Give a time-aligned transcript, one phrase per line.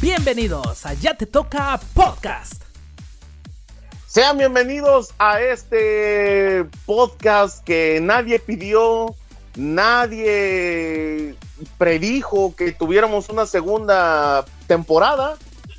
[0.00, 2.62] Bienvenidos a Ya Te Toca Podcast.
[4.06, 9.16] Sean bienvenidos a este podcast que nadie pidió,
[9.56, 11.34] nadie
[11.78, 15.36] predijo que tuviéramos una segunda temporada,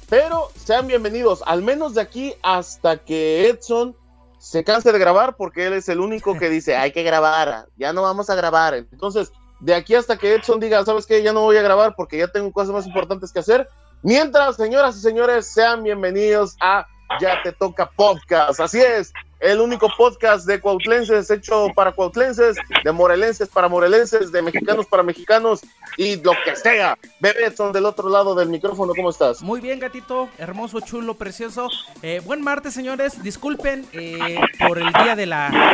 [0.09, 3.95] pero sean bienvenidos, al menos de aquí hasta que Edson
[4.38, 7.93] se canse de grabar, porque él es el único que dice, hay que grabar, ya
[7.93, 8.73] no vamos a grabar.
[8.73, 9.31] Entonces,
[9.61, 11.23] de aquí hasta que Edson diga, ¿sabes qué?
[11.23, 13.70] Ya no voy a grabar porque ya tengo cosas más importantes que hacer.
[14.02, 16.88] Mientras, señoras y señores, sean bienvenidos a
[17.20, 18.58] Ya Te Toca Podcast.
[18.62, 24.41] Así es, el único podcast de cuautlenses hecho para cuautlenses, de morelenses para morelenses, de
[24.41, 25.59] mexicanos para mexicanos
[25.98, 26.98] y lo que sea.
[27.20, 29.41] Bebé, son del otro lado del micrófono, ¿cómo estás?
[29.41, 31.67] Muy bien, gatito, hermoso, chulo, precioso.
[32.02, 33.22] Eh, buen martes, señores.
[33.22, 35.73] Disculpen eh, por el día de la,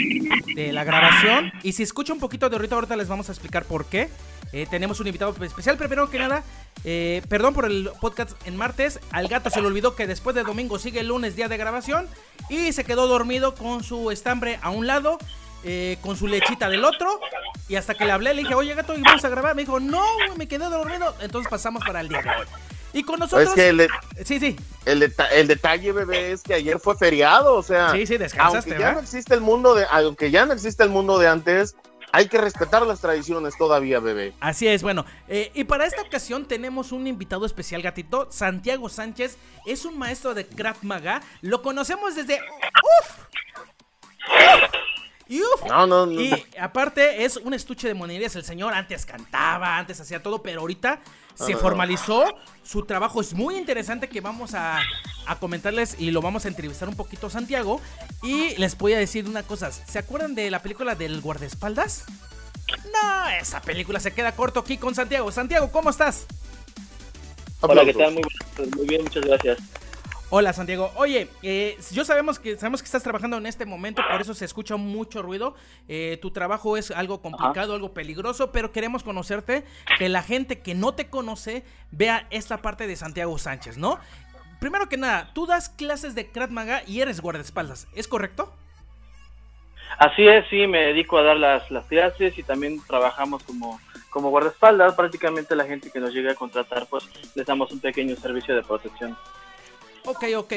[0.55, 1.51] de la grabación.
[1.62, 4.09] Y si escucho un poquito de ahorita, ahorita les vamos a explicar por qué.
[4.55, 6.43] Eh, tenemos un invitado especial, pero primero que nada,
[6.84, 8.99] eh, perdón por el podcast en martes.
[9.12, 12.07] Al gato se le olvidó que después de domingo sigue el lunes, día de grabación.
[12.49, 15.18] Y se quedó dormido con su estambre a un lado,
[15.63, 17.20] eh, con su lechita del otro.
[17.68, 19.55] Y hasta que le hablé, le dije, oye gato, ¿y vamos a grabar?
[19.55, 20.05] Me dijo, no,
[20.37, 21.15] me quedé dormido.
[21.21, 22.48] Entonces pasamos para el día de hoy.
[22.96, 23.49] Y con nosotros.
[23.49, 23.90] Es que el,
[24.23, 24.55] sí, sí.
[24.85, 27.91] El, deta el, detalle, bebé, es que ayer fue feriado, o sea.
[27.91, 28.70] Sí, sí, descansaste.
[28.70, 31.76] Aunque ya no existe el mundo de, aunque ya no existe el mundo de antes,
[32.16, 34.34] hay que respetar las tradiciones todavía, bebé.
[34.40, 35.05] Así es, bueno.
[35.27, 38.32] Eh, y para esta ocasión tenemos un invitado especial, gatito.
[38.32, 41.21] Santiago Sánchez es un maestro de Krav Maga.
[41.41, 42.40] Lo conocemos desde.
[42.40, 43.18] ¡Uf!
[45.27, 46.21] Y, uf, no, no, no.
[46.21, 48.35] y aparte es un estuche de monerías.
[48.35, 50.99] El señor antes cantaba, antes hacía todo, pero ahorita
[51.34, 52.23] se no, formalizó.
[52.63, 54.81] Su trabajo es muy interesante que vamos a,
[55.26, 57.81] a, comentarles y lo vamos a entrevistar un poquito Santiago.
[58.21, 59.71] Y les voy a decir una cosa.
[59.71, 62.05] ¿Se acuerdan de la película del guardaespaldas?
[62.68, 65.31] No, esa película se queda corto aquí con Santiago.
[65.31, 66.25] Santiago, ¿cómo estás?
[67.62, 68.13] Hola, ¿qué tal?
[68.13, 68.23] Muy,
[68.75, 69.57] muy bien, muchas gracias.
[70.31, 74.19] Hola Santiago, oye, eh, yo sabemos que sabemos que estás trabajando en este momento, por
[74.19, 75.56] eso se escucha mucho ruido.
[75.88, 77.75] Eh, tu trabajo es algo complicado, Ajá.
[77.75, 79.63] algo peligroso, pero queremos conocerte,
[80.00, 84.00] que la gente que no te conoce vea esta parte de Santiago Sánchez, ¿no?
[84.59, 88.52] Primero que nada, tú das clases de Krav Maga y eres guardaespaldas, ¿es correcto?
[90.00, 94.30] Así es, sí, me dedico a dar las, las clases y también trabajamos como, como
[94.30, 94.96] guardaespaldas.
[94.96, 98.63] Prácticamente la gente que nos llega a contratar, pues les damos un pequeño servicio de
[98.63, 99.16] protección.
[100.06, 100.54] Ok, ok.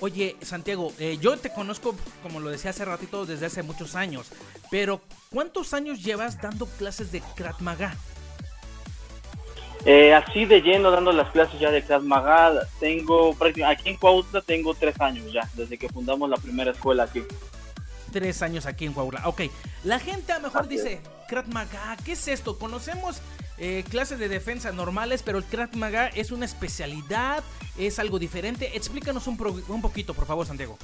[0.00, 4.28] Oye, Santiago, eh, yo te conozco, como lo decía hace ratito, desde hace muchos años.
[4.70, 7.94] Pero, ¿cuántos años llevas dando clases de Krav Maga?
[9.84, 13.36] Eh, así de lleno, dando las clases ya de Krav Maga, tengo,
[13.66, 17.22] aquí en Cuautla tengo tres años ya, desde que fundamos la primera escuela aquí.
[18.12, 19.26] Tres años aquí en Cuautla.
[19.26, 19.42] Ok,
[19.82, 22.58] la gente a lo mejor dice, Krav Maga, ¿qué es esto?
[22.58, 23.20] Conocemos
[23.58, 27.44] eh, clases de defensa normales, pero el Krav Maga es una especialidad,
[27.78, 28.76] es algo diferente.
[28.76, 30.78] Explícanos un, pro, un poquito, por favor, Santiago.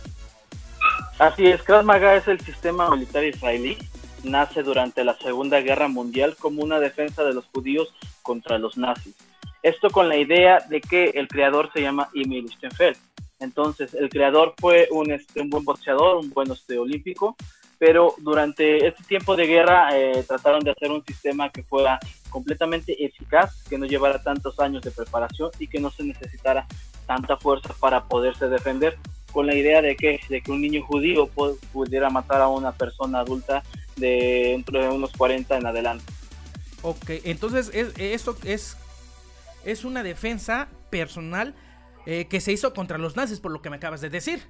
[1.19, 3.77] Así es, Krav Maga es el sistema militar israelí.
[4.25, 9.15] Nace durante la Segunda Guerra Mundial como una defensa de los judíos contra los nazis.
[9.62, 12.97] Esto con la idea de que el creador se llama Emil Lichtenfeld.
[13.41, 17.37] Entonces, el creador fue un, este, un buen boxeador, un buen este, olímpico,
[17.79, 23.05] pero durante este tiempo de guerra eh, trataron de hacer un sistema que fuera completamente
[23.05, 26.66] eficaz, que no llevara tantos años de preparación y que no se necesitara
[27.06, 28.99] tanta fuerza para poderse defender,
[29.33, 31.28] con la idea de que, de que un niño judío
[31.72, 33.62] pudiera matar a una persona adulta
[33.97, 36.05] de entre unos 40 en adelante.
[36.83, 38.77] Ok, entonces es, esto es,
[39.65, 41.55] es una defensa personal
[42.06, 44.43] eh, que se hizo contra los nazis, por lo que me acabas de decir.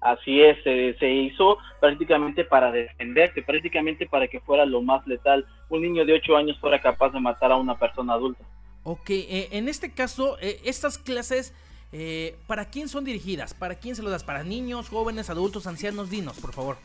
[0.00, 5.46] Así es, se, se, hizo prácticamente para defenderse, prácticamente para que fuera lo más letal.
[5.68, 8.42] Un niño de 8 años fuera capaz de matar a una persona adulta.
[8.82, 11.54] Ok, eh, en este caso, eh, estas clases,
[11.92, 13.52] eh, ¿para quién son dirigidas?
[13.52, 14.24] ¿Para quién se lo das?
[14.24, 16.08] ¿Para niños, jóvenes, adultos, ancianos?
[16.08, 16.78] Dinos, por favor.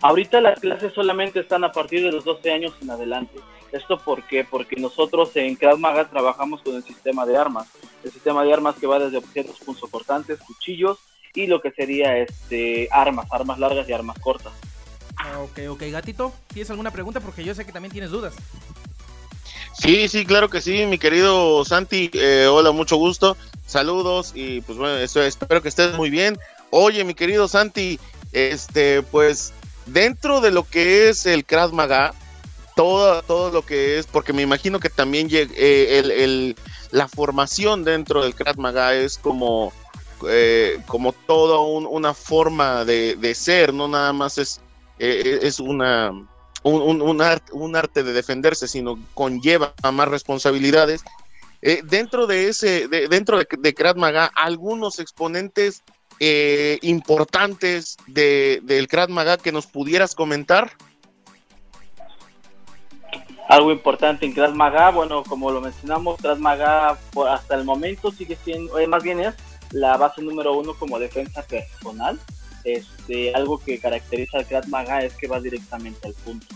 [0.00, 3.38] Ahorita las clases solamente están a partir de los 12 años en adelante.
[3.72, 4.44] ¿Esto por qué?
[4.44, 7.68] Porque nosotros en Krav Maga trabajamos con el sistema de armas.
[8.02, 10.98] El sistema de armas que va desde objetos punzocortantes, cuchillos
[11.34, 14.52] y lo que sería este armas, armas largas y armas cortas.
[15.16, 17.20] Ah, ok, ok, gatito, ¿tienes alguna pregunta?
[17.20, 18.34] Porque yo sé que también tienes dudas.
[19.78, 22.10] Sí, sí, claro que sí, mi querido Santi.
[22.14, 23.36] Eh, hola, mucho gusto.
[23.66, 26.38] Saludos y pues bueno, eso, espero que estés muy bien.
[26.70, 27.98] Oye, mi querido Santi,
[28.32, 29.52] este, pues
[29.86, 32.14] dentro de lo que es el Krav Maga,
[32.76, 36.56] todo, todo lo que es, porque me imagino que también eh, el, el,
[36.90, 39.72] la formación dentro del Krav Maga es como,
[40.28, 44.60] eh, como toda un, una forma de, de, ser, no nada más es,
[44.98, 46.10] eh, es una,
[46.62, 51.02] un, un, un, arte, de defenderse, sino conlleva más responsabilidades.
[51.62, 55.82] eh, dentro de ese, dentro de, de Maga, algunos exponentes
[56.20, 60.70] eh, importantes de, del Krav Maga que nos pudieras comentar?
[63.48, 66.96] Algo importante en Krav Maga, bueno, como lo mencionamos, Krav Maga
[67.28, 69.34] hasta el momento sigue siendo, eh, más bien es
[69.74, 72.18] la base número uno como defensa personal.
[72.64, 76.46] Este, algo que caracteriza al Krav Maga es que va directamente al punto.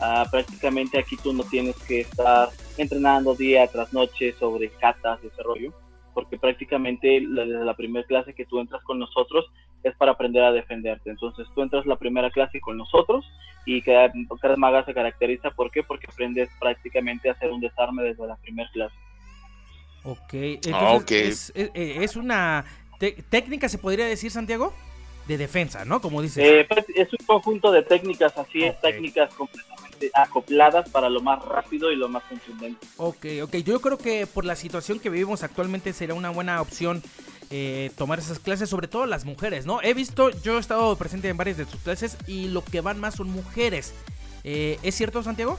[0.00, 2.48] Ah, prácticamente aquí tú no tienes que estar
[2.78, 5.74] entrenando día tras noche sobre catas y ese rollo
[6.18, 9.44] porque prácticamente desde la primera clase que tú entras con nosotros
[9.84, 11.10] es para aprender a defenderte.
[11.10, 13.24] Entonces tú entras la primera clase con nosotros
[13.64, 14.12] y cada,
[14.56, 15.84] maga se caracteriza, ¿por qué?
[15.84, 18.96] Porque aprendes prácticamente a hacer un desarme desde la primera clase.
[20.04, 22.64] Ok, entonces Es, es, una
[22.98, 24.72] técnica, se podría decir, Santiago,
[25.26, 26.00] de defensa, ¿no?
[26.00, 26.44] Como dices.
[26.44, 31.44] Eh, pues, es un conjunto de técnicas, así es, técnicas completamente acopladas para lo más
[31.44, 32.86] rápido y lo más contundente.
[32.96, 33.56] Ok, ok.
[33.56, 37.02] Yo creo que por la situación que vivimos actualmente sería una buena opción
[37.50, 39.80] eh, tomar esas clases, sobre todo las mujeres, ¿no?
[39.82, 42.98] He visto, yo he estado presente en varias de sus clases y lo que van
[42.98, 43.94] más son mujeres.
[44.44, 45.58] Eh, ¿Es cierto, Santiago?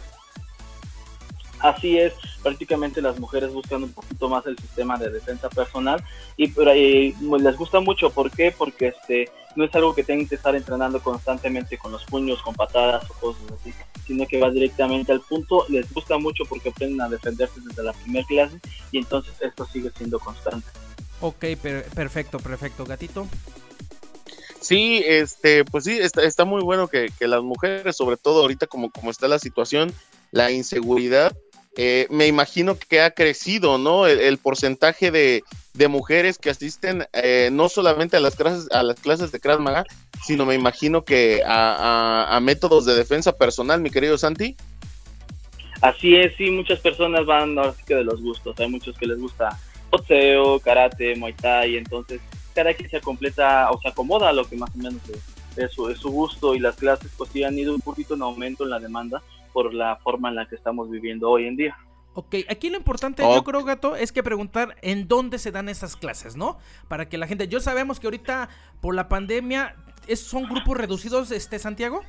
[1.59, 6.01] Así es, prácticamente las mujeres buscan un poquito más el sistema de defensa personal
[6.38, 8.53] y, y pues, les gusta mucho, ¿por qué?
[8.57, 12.56] Porque este no es algo que tengan que estar entrenando constantemente con los puños, con
[12.56, 13.73] patadas o cosas así,
[14.07, 17.94] sino que va directamente al punto, les gusta mucho porque aprenden a defenderse desde la
[17.94, 18.59] primera clase
[18.91, 20.67] y entonces esto sigue siendo constante.
[21.21, 21.45] Ok,
[21.94, 23.27] perfecto, perfecto, gatito.
[24.61, 28.67] Sí, este, pues sí, está, está muy bueno que, que, las mujeres, sobre todo ahorita
[28.67, 29.94] como, como está la situación,
[30.31, 31.35] la inseguridad,
[31.81, 34.06] eh, me imagino que ha crecido, ¿no?
[34.06, 35.44] El, porcentaje de,
[35.88, 39.86] mujeres que asisten eh, no solamente a las clases, a las clases de Krav Maga,
[40.22, 44.58] sino me imagino que a, métodos de defensa personal, mi querido Santi.
[45.80, 48.60] Así es, sí, muchas personas van ahora sí que de los gustos.
[48.60, 49.58] Hay muchos que les gusta
[49.90, 52.20] boxeo, karate, muay thai, entonces
[52.54, 55.02] cada quien se completa o se acomoda a lo que más o menos
[55.56, 58.22] es, su, es su gusto y las clases pues sí han ido un poquito en
[58.22, 59.24] aumento en la demanda
[59.54, 61.78] por la forma en la que estamos viviendo hoy en día.
[62.16, 65.96] Ok, aquí lo importante, yo creo, Gato, es que preguntar en dónde se dan esas
[65.96, 66.57] clases, ¿no?
[66.88, 68.50] Para que la gente, yo sabemos que ahorita
[68.81, 69.75] por la pandemia
[70.07, 72.01] es, son grupos reducidos, este Santiago.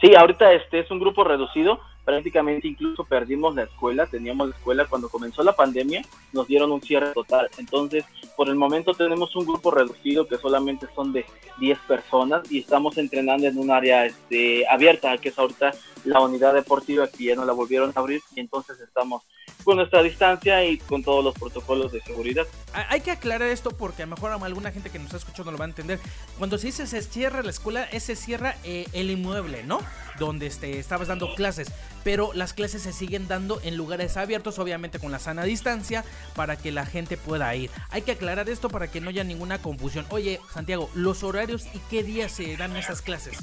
[0.00, 4.86] Sí, ahorita este es un grupo reducido, prácticamente incluso perdimos la escuela, teníamos la escuela
[4.86, 7.50] cuando comenzó la pandemia, nos dieron un cierre total.
[7.58, 8.04] Entonces,
[8.36, 11.26] por el momento tenemos un grupo reducido que solamente son de
[11.58, 15.72] 10 personas y estamos entrenando en un área este, abierta, que es ahorita
[16.06, 19.22] la unidad deportiva que ya no la volvieron a abrir y entonces estamos
[19.64, 22.46] con nuestra distancia y con todos los protocolos de seguridad.
[22.72, 25.58] Hay que aclarar esto porque a lo mejor alguna gente que nos está escuchando lo
[25.58, 25.98] va a entender.
[26.38, 29.80] Cuando se dice se cierra la escuela, ese cierra eh, el inmueble, ¿no?
[30.20, 31.72] Donde este, estabas dando clases.
[32.04, 36.04] Pero las clases se siguen dando en lugares abiertos, obviamente con la sana distancia,
[36.36, 37.70] para que la gente pueda ir.
[37.90, 40.06] Hay que aclarar esto para que no haya ninguna confusión.
[40.10, 43.38] Oye, Santiago, los horarios y qué días se dan esas clases.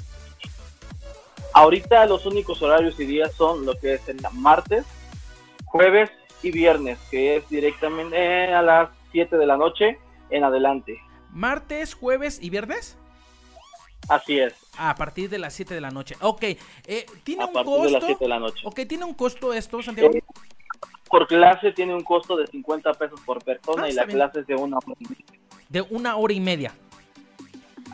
[1.54, 4.84] Ahorita los únicos horarios y días son lo que es el martes,
[5.64, 6.10] jueves
[6.42, 9.98] y viernes, que es directamente a las 7 de la noche
[10.30, 10.98] en adelante.
[11.30, 12.98] ¿Martes, jueves y viernes?
[14.08, 14.52] Así es.
[14.76, 16.16] A partir de las 7 de la noche.
[16.20, 16.42] Ok.
[16.42, 17.84] Eh, ¿Tiene a un partir costo?
[17.86, 18.60] de las 7 de la noche.
[18.64, 20.12] Ok, ¿tiene un costo esto, Santiago?
[20.12, 20.24] Eh,
[21.08, 24.46] por clase tiene un costo de 50 pesos por persona ah, y la clase es
[24.48, 25.40] de una hora y media.
[25.68, 26.74] De una hora y media.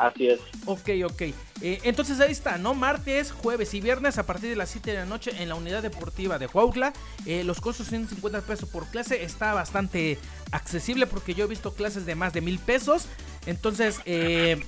[0.00, 0.40] Así es.
[0.64, 1.22] Ok, ok.
[1.60, 2.72] Eh, entonces ahí está, ¿no?
[2.72, 5.82] Martes, jueves y viernes a partir de las 7 de la noche en la unidad
[5.82, 6.94] deportiva de Huautla.
[7.26, 9.22] Eh, los costos son 50 pesos por clase.
[9.22, 10.18] Está bastante
[10.52, 13.08] accesible porque yo he visto clases de más de mil pesos.
[13.44, 14.58] Entonces, eh,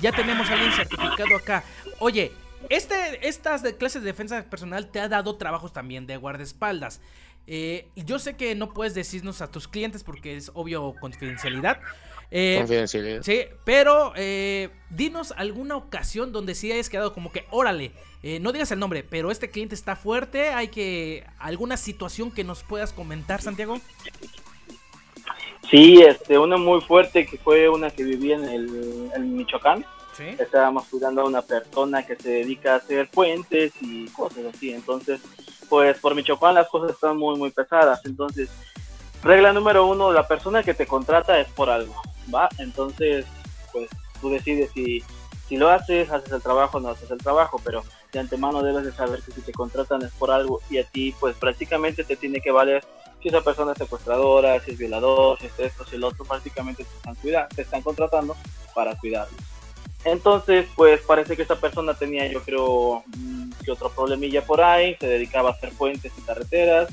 [0.00, 1.64] ya tenemos a alguien certificado acá.
[1.98, 2.30] Oye,
[2.68, 7.00] este, estas de clases de defensa personal te ha dado trabajos también de guardaespaldas.
[7.96, 11.80] yo sé que no puedes decirnos a tus clientes porque es obvio confidencialidad.
[12.32, 12.86] Eh,
[13.22, 18.52] sí, pero eh, dinos alguna ocasión donde sí hayas quedado como que, órale, eh, no
[18.52, 22.92] digas el nombre, pero este cliente está fuerte, hay que, alguna situación que nos puedas
[22.92, 23.78] comentar, Santiago.
[25.70, 29.84] Sí, este, una muy fuerte que fue una que vivía en el en Michoacán.
[30.38, 34.70] Estábamos cuidando a una persona que se dedica a hacer puentes y cosas así.
[34.70, 35.22] Entonces,
[35.70, 38.04] pues por Michoacán las cosas están muy, muy pesadas.
[38.04, 38.50] Entonces,
[39.22, 41.94] regla número uno, la persona que te contrata es por algo.
[42.34, 42.48] ¿Va?
[42.58, 43.26] Entonces,
[43.72, 43.88] pues
[44.20, 45.02] tú decides si,
[45.48, 47.82] si lo haces, haces el trabajo o no haces el trabajo, pero
[48.12, 51.14] de antemano debes de saber que si te contratan es por algo y a ti
[51.18, 52.84] pues prácticamente te tiene que valer
[53.22, 56.84] si esa persona es secuestradora, si es violador, si es esto, si el otro, prácticamente
[56.84, 58.36] te están, cuidando, te están contratando
[58.74, 59.38] para cuidarlos.
[60.04, 64.96] Entonces, pues parece que esa persona tenía, yo creo, mm, que otro problemilla por ahí,
[64.98, 66.88] se dedicaba a hacer puentes y carreteras,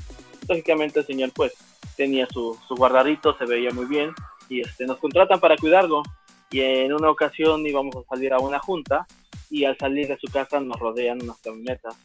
[0.50, 1.54] lógicamente el señor pues
[1.96, 4.14] tenía su, su guardadito, se veía muy bien
[4.50, 6.04] y este, nos contratan para cuidarlo
[6.50, 9.06] y en una ocasión íbamos a salir a una junta
[9.50, 11.96] y al salir de su casa nos rodean unas camionetas.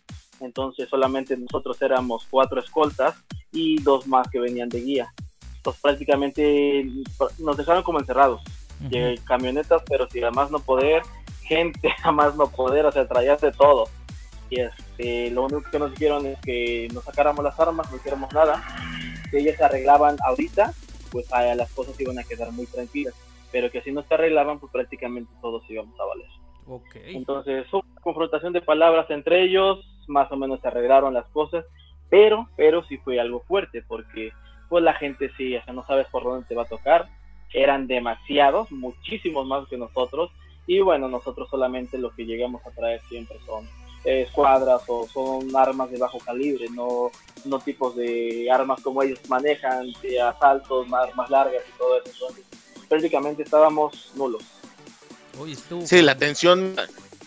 [0.40, 3.14] Entonces solamente nosotros éramos cuatro escoltas
[3.52, 5.12] y dos más que venían de guía.
[5.56, 6.86] Entonces prácticamente
[7.38, 8.42] nos dejaron como encerrados.
[9.24, 11.02] Camionetas, pero si además no poder,
[11.42, 13.88] gente jamás no poder, o sea, traías de todo.
[14.50, 18.32] Y este, lo único que nos dijeron es que nos sacáramos las armas, no hiciéramos
[18.34, 18.62] nada.
[19.30, 20.74] Si ellas se arreglaban ahorita,
[21.12, 23.14] pues las cosas iban a quedar muy tranquilas.
[23.52, 26.28] Pero que si no se arreglaban, pues prácticamente todos íbamos a valer.
[26.66, 27.16] Okay.
[27.16, 31.64] Entonces, una confrontación de palabras entre ellos, más o menos se arreglaron las cosas,
[32.08, 34.32] pero, pero sí fue algo fuerte, porque
[34.68, 37.08] pues la gente sí, o sea, no sabes por dónde te va a tocar,
[37.52, 40.30] eran demasiados, muchísimos más que nosotros,
[40.66, 43.66] y bueno, nosotros solamente lo que llegamos a traer siempre son
[44.04, 47.10] escuadras o son armas de bajo calibre, no,
[47.44, 52.10] no tipos de armas como ellos manejan, de asaltos más largas y todo eso.
[52.10, 52.44] Entonces,
[52.88, 54.42] prácticamente estábamos nulos.
[55.84, 56.76] Sí, la tensión,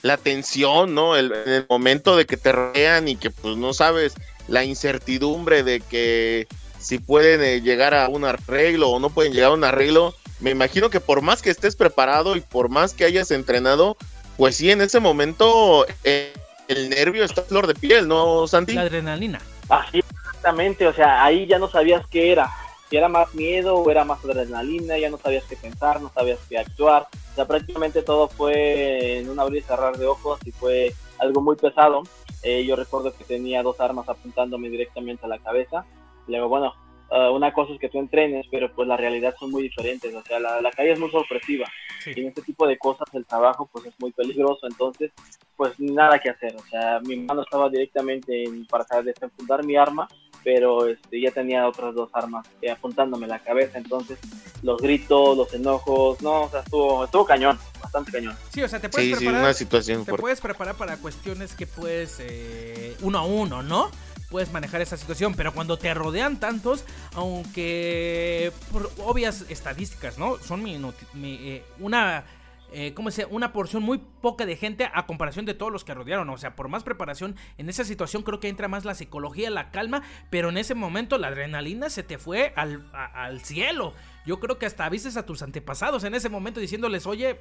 [0.02, 1.16] la tensión, ¿no?
[1.16, 4.16] El, el momento de que te rodean y que pues no sabes
[4.48, 6.48] la incertidumbre de que
[6.80, 10.14] si pueden eh, llegar a un arreglo o no pueden llegar a un arreglo.
[10.40, 13.98] Me imagino que por más que estés preparado y por más que hayas entrenado,
[14.38, 16.32] pues sí, en ese momento eh,
[16.68, 18.74] el nervio está flor de piel, ¿no, Santi?
[18.74, 19.42] La adrenalina.
[19.70, 22.52] Así, exactamente, o sea, ahí ya no sabías qué era
[22.90, 26.40] si era más miedo o era más adrenalina, ya no sabías qué pensar, no sabías
[26.48, 27.08] qué actuar.
[27.32, 31.42] O sea, prácticamente todo fue en un abrir y cerrar de ojos y fue algo
[31.42, 32.04] muy pesado.
[32.44, 35.86] Eh, yo recuerdo que tenía dos armas apuntándome directamente a la cabeza.
[36.28, 36.76] luego, bueno,
[37.12, 40.14] uh, una cosa es que tú entrenes, pero pues la realidad son muy diferentes.
[40.14, 41.66] O sea, la, la calle es muy sorpresiva.
[42.06, 44.68] Y en este tipo de cosas el trabajo pues es muy peligroso.
[44.68, 45.12] Entonces,
[45.56, 46.56] pues nada que hacer.
[46.56, 50.08] O sea, mi mano estaba directamente en, para desenfundar mi arma
[50.46, 54.20] pero este, ya tenía otras dos armas eh, apuntándome la cabeza, entonces
[54.62, 58.38] los gritos, los enojos, no, o sea, estuvo, estuvo cañón, bastante cañón.
[58.54, 62.20] Sí, o sea, te puedes preparar, una situación te puedes preparar para cuestiones que puedes
[62.20, 63.90] eh, uno a uno, ¿no?
[64.30, 70.38] Puedes manejar esa situación, pero cuando te rodean tantos, aunque por obvias estadísticas, ¿no?
[70.40, 70.80] Son mi,
[71.16, 72.26] eh, una
[72.72, 75.94] eh, ¿cómo se Una porción muy poca de gente a comparación de todos los que
[75.94, 76.30] rodearon.
[76.30, 79.72] O sea, por más preparación, en esa situación creo que entra más la psicología, la
[79.72, 83.94] calma, pero en ese momento la adrenalina se te fue al, al cielo.
[84.26, 87.40] Yo creo que hasta avises a tus antepasados en ese momento diciéndoles, oye,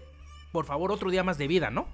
[0.52, 1.88] por favor, otro día más de vida, ¿no?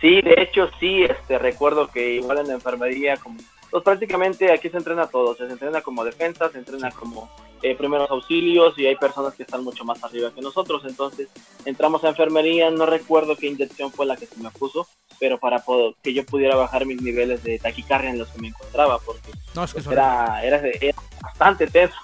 [0.00, 3.38] Sí, de hecho sí, este recuerdo que igual en la enfermería como
[3.70, 7.28] pues prácticamente aquí se entrena todo, se entrena como defensa, se entrena como
[7.62, 10.82] eh, primeros auxilios y hay personas que están mucho más arriba que nosotros.
[10.86, 11.28] Entonces
[11.64, 14.86] entramos a enfermería, no recuerdo qué inyección fue la que se me puso,
[15.20, 15.62] pero para
[16.02, 19.86] que yo pudiera bajar mis niveles de taquicardia en los que me encontraba, porque pues,
[19.86, 20.62] era, era,
[21.22, 21.96] bastante tenso.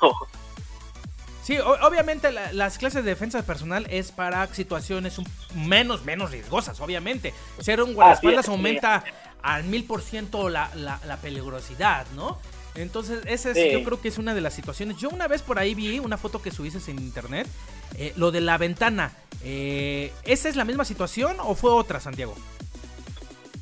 [1.44, 5.20] Sí, obviamente las clases de defensa personal es para situaciones
[5.54, 7.34] menos, menos riesgosas, obviamente.
[7.60, 9.04] Ser un guardaespaldas aumenta
[9.42, 12.38] al mil por ciento la, la peligrosidad, ¿no?
[12.74, 14.96] Entonces, esa es, yo creo que es una de las situaciones.
[14.96, 17.46] Yo una vez por ahí vi una foto que subiste en internet,
[17.96, 19.12] eh, lo de la ventana.
[19.42, 22.34] Eh, ¿Esa es la misma situación o fue otra, Santiago?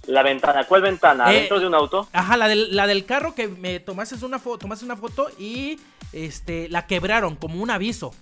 [0.07, 1.33] La ventana, ¿cuál ventana?
[1.33, 2.09] Eh, ¿Dentro de un auto?
[2.13, 5.79] Ajá, la del, la del carro que me tomaste una foto, tomaste una foto y
[6.13, 8.13] este la quebraron como un aviso.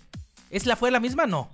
[0.51, 1.27] ¿Es la fue la misma?
[1.27, 1.49] No.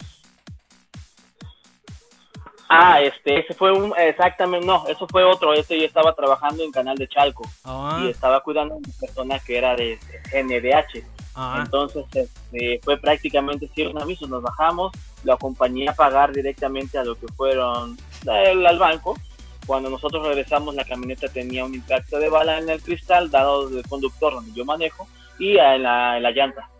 [2.68, 6.72] Ah, este, ese fue un, exactamente, no, eso fue otro, ese yo estaba trabajando en
[6.72, 8.00] Canal de Chalco ah.
[8.02, 9.98] y estaba cuidando a una persona que era de
[10.32, 11.04] NDH.
[11.36, 11.62] Ah.
[11.64, 14.90] Entonces este, fue prácticamente sí, un aviso, nos bajamos,
[15.22, 19.16] lo acompañé a pagar directamente a lo que fueron al banco.
[19.66, 23.86] Cuando nosotros regresamos, la camioneta tenía un impacto de bala en el cristal, dado del
[23.86, 25.08] conductor donde yo manejo,
[25.38, 26.70] y en la, llanta.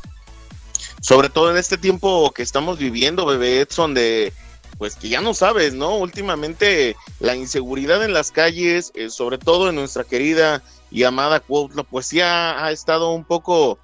[1.02, 4.32] sobre todo en este tiempo que estamos viviendo, bebé Edson, de
[4.78, 5.98] pues que ya no sabes, ¿no?
[5.98, 11.84] Últimamente la inseguridad en las calles, eh, sobre todo en nuestra querida y amada Cuautla,
[11.84, 13.78] pues ya ha estado un poco,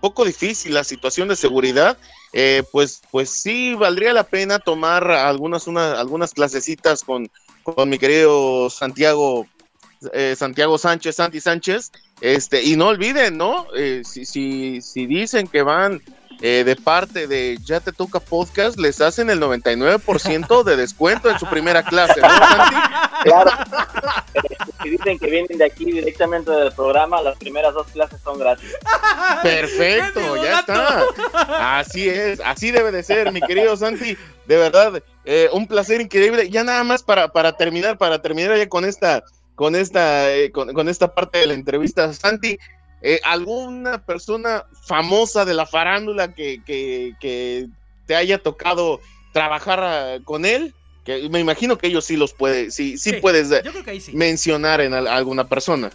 [0.00, 1.98] poco difícil la situación de seguridad.
[2.32, 7.30] Eh, pues, pues sí valdría la pena tomar algunas, una, algunas clasecitas con,
[7.62, 9.46] con mi querido Santiago,
[10.12, 11.90] eh, Santiago Sánchez, Santi Sánchez,
[12.20, 13.66] este, y no olviden, ¿no?
[14.04, 16.02] si, si, si dicen que van
[16.40, 21.38] eh, de parte de Ya Te Toca Podcast, les hacen el 99% de descuento en
[21.38, 22.76] su primera clase, ¿no, Santi?
[23.24, 23.50] Claro.
[24.82, 28.72] si dicen que vienen de aquí directamente del programa, las primeras dos clases son gratis.
[29.42, 31.04] Perfecto, ya está.
[31.78, 34.16] Así es, así debe de ser, mi querido Santi.
[34.46, 36.48] De verdad, eh, un placer increíble.
[36.50, 39.24] Ya nada más para, para terminar, para terminar ya con esta,
[39.56, 42.58] con esta, eh, con esta parte de la entrevista, Santi.
[43.00, 47.68] Eh, alguna persona famosa de la farándula que, que,
[48.06, 49.00] te haya tocado
[49.32, 50.74] trabajar ah, con él,
[51.04, 53.62] que me imagino que ellos sí los puede, sí, sí, puedes eh,
[54.14, 55.90] mencionar en alguna persona.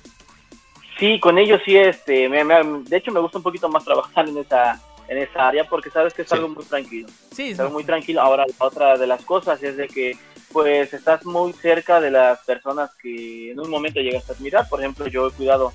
[0.99, 4.79] Sí, con ellos sí, este, de hecho me gusta un poquito más trabajar en esa,
[5.07, 7.09] en esa área porque sabes que es algo muy tranquilo.
[7.31, 8.21] Sí, es algo muy tranquilo.
[8.21, 10.17] Ahora, otra de las cosas es de que
[10.51, 14.69] pues estás muy cerca de las personas que en un momento llegas a admirar.
[14.69, 15.73] Por ejemplo, yo he cuidado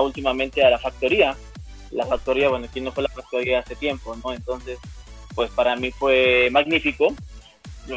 [0.00, 1.36] últimamente a la factoría.
[1.90, 4.32] La factoría, bueno, aquí no fue la factoría hace tiempo, ¿no?
[4.32, 4.78] Entonces,
[5.34, 7.14] pues para mí fue magnífico.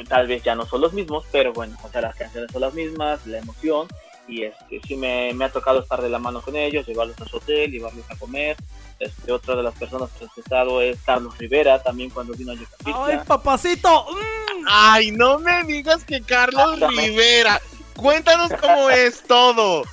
[0.08, 2.74] Tal vez ya no son los mismos, pero bueno, o sea, las canciones son las
[2.74, 3.88] mismas, la emoción,
[4.28, 7.26] y este, sí me, me ha tocado estar de la mano con ellos, llevarlos a
[7.26, 8.58] su hotel, llevarlos a comer.
[8.98, 12.56] Este, otra de las personas que he estado es Carlos Rivera, también cuando vino a
[12.56, 12.94] Yucatán.
[12.96, 14.08] ¡Ay, papacito!
[14.12, 14.66] Mm.
[14.68, 17.62] ¡Ay, no me digas que Carlos Rivera!
[17.96, 19.84] Cuéntanos cómo es todo.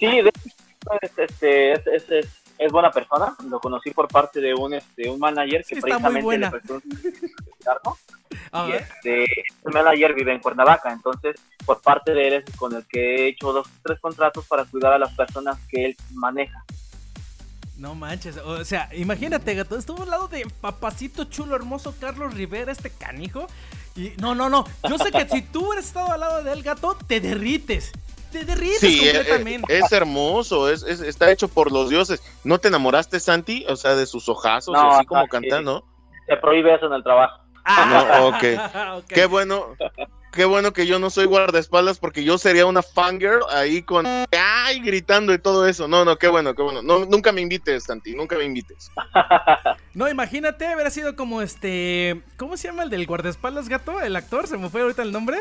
[0.00, 0.32] Sí, de
[1.16, 2.26] este, es, es,
[2.58, 3.36] es, buena persona.
[3.48, 6.82] Lo conocí por parte de un, este, un manager que precisamente le prestó un
[8.52, 12.86] y este, el manager vive en Cuernavaca, entonces por parte de él es con el
[12.86, 16.64] que he hecho dos tres contratos para cuidar a las personas que él maneja.
[17.76, 22.72] No manches, o sea, imagínate, gato, estuvo al lado de papacito chulo, hermoso Carlos Rivera,
[22.72, 23.46] este canijo.
[23.94, 26.96] Y no, no, no, yo sé que si tú hubieras estado al lado del gato,
[27.06, 27.92] te derrites
[28.38, 29.78] te derrites sí, eh, eh, completamente.
[29.78, 32.22] Es, hermoso, es, está hecho por los dioses.
[32.44, 33.64] ¿No te enamoraste, Santi?
[33.68, 35.84] O sea, de sus ojazos, así como cantan, ¿no?
[36.26, 37.40] Se prohíbe eso en el trabajo.
[37.64, 38.58] Ah, no, okay.
[39.08, 39.74] Qué bueno,
[40.32, 44.80] qué bueno que yo no soy guardaespaldas porque yo sería una fangirl ahí con ay
[44.80, 45.88] gritando y todo eso.
[45.88, 46.82] No, no, qué bueno, qué bueno.
[46.82, 48.90] No, nunca me invites, Santi, nunca me invites.
[49.94, 54.00] no, imagínate, haber sido como este, ¿cómo se llama el del guardaespaldas gato?
[54.00, 55.38] El actor, se me fue ahorita el nombre.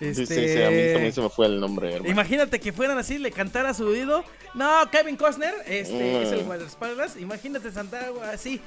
[0.00, 2.00] Sí, sí, sí, a mí también este, se me fue el nombre.
[2.06, 4.24] Imagínate que fueran así, le cantara a su oído.
[4.54, 6.46] No, Kevin Costner, este es el mm.
[6.46, 7.18] guardaespaldas.
[7.18, 8.62] Imagínate Santiago así.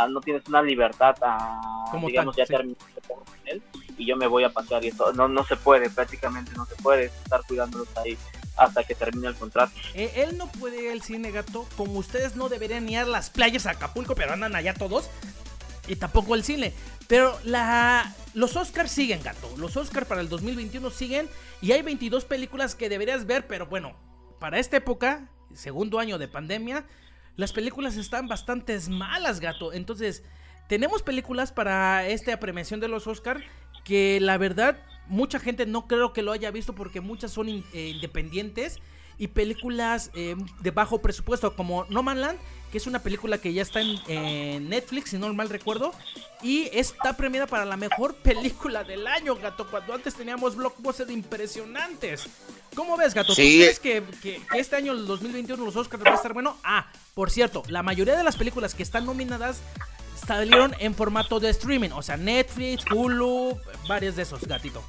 [0.09, 2.77] no tienes una libertad a, digamos, ya terminar
[3.07, 3.61] con él
[3.97, 6.75] y yo me voy a pasar y eso no, no se puede, prácticamente no se
[6.75, 8.17] puede estar cuidándolos ahí
[8.57, 9.71] hasta que termine el contrato.
[9.93, 13.29] Eh, él no puede ir al cine, gato, como ustedes no deberían ir a las
[13.29, 15.09] playas a Acapulco, pero andan allá todos
[15.87, 16.73] y tampoco al cine.
[17.07, 19.49] Pero la, los Oscars siguen, gato.
[19.57, 21.29] Los Oscars para el 2021 siguen.
[21.61, 23.47] Y hay 22 películas que deberías ver.
[23.47, 23.95] Pero bueno,
[24.39, 26.85] para esta época, segundo año de pandemia,
[27.35, 29.73] las películas están bastante malas, gato.
[29.73, 30.23] Entonces,
[30.67, 33.43] tenemos películas para esta premiación de los Oscars
[33.83, 37.63] que la verdad mucha gente no creo que lo haya visto porque muchas son eh,
[37.73, 38.79] independientes
[39.17, 42.39] y películas eh, de bajo presupuesto como No Man Land
[42.75, 45.93] que es una película que ya está en, Netflix, si no mal recuerdo,
[46.41, 52.27] y está premiada para la mejor película del año, gato, cuando antes teníamos blockbusters impresionantes.
[52.75, 53.33] ¿Cómo ves, gato?
[53.33, 54.03] ¿Tú crees que,
[54.53, 56.57] este año, el 2021, los Oscars va a estar bueno?
[56.65, 59.61] Ah, por cierto, la mayoría de las películas que están nominadas
[60.27, 64.83] salieron en formato de streaming, o sea, Netflix, Hulu, varios de esos, gatito.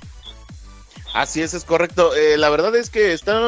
[1.15, 2.15] Así es, es correcto.
[2.15, 3.43] Eh, la verdad es que están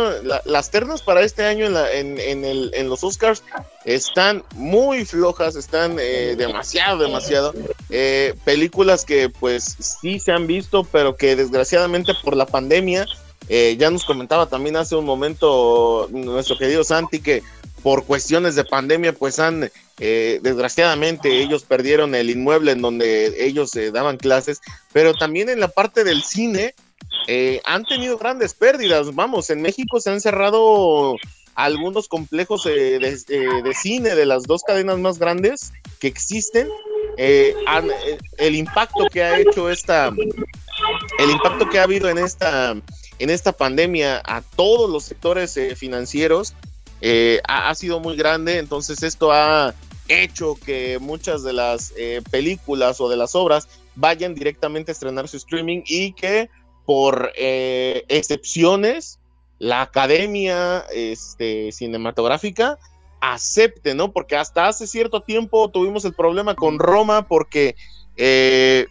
[0.45, 3.43] las ternas para este año en, en, el, en, los Oscars
[3.85, 7.55] están muy flojas, están eh, demasiado, demasiado.
[7.91, 13.07] Eh, películas que pues sí se han visto, pero que desgraciadamente por la pandemia,
[13.49, 17.43] ya nos comentaba también hace un momento nuestro querido Santi que
[17.83, 24.19] por cuestiones de pandemia pues han desgraciadamente ellos perdieron el inmueble en donde ellos daban
[24.19, 24.61] clases,
[24.93, 26.75] pero también en la parte del cine
[27.31, 29.15] eh, han tenido grandes pérdidas.
[29.15, 31.17] Vamos, en México se han cerrado
[31.55, 36.69] algunos complejos eh, eh, de, cine de las dos cadenas más grandes que existen.
[37.19, 40.09] el impacto que ha hecho esta,
[41.19, 42.77] el impacto que ha habido en esta,
[43.19, 46.55] en esta pandemia a todos los sectores financieros
[47.47, 48.57] ha, ha, sido muy grande.
[48.59, 49.75] Entonces esto ha
[50.07, 51.93] hecho que muchas de las
[52.31, 56.49] películas o de las obras vayan directamente a estrenar su streaming y que
[56.89, 59.19] por eh, excepciones,
[59.59, 62.79] la academia este, cinematográfica
[63.21, 64.11] acepte, ¿no?
[64.11, 67.77] Porque hasta hace cierto tiempo tuvimos el problema con Roma porque
[68.17, 68.87] eh,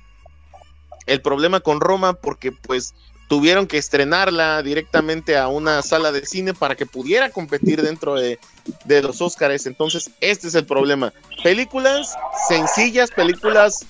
[1.07, 2.93] el problema con Roma porque pues
[3.29, 8.37] tuvieron que estrenarla directamente a una sala de cine para que pudiera competir dentro de,
[8.85, 9.65] de los Óscares.
[9.65, 11.13] Entonces, este es el problema.
[11.41, 12.15] Películas
[12.47, 13.87] sencillas, películas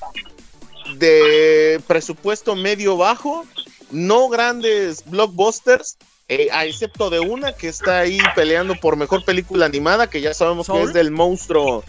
[0.95, 3.45] de presupuesto medio bajo,
[3.91, 5.97] no grandes blockbusters,
[6.29, 10.33] eh, a excepto de una que está ahí peleando por mejor película animada, que ya
[10.33, 11.83] sabemos que es del monstruo,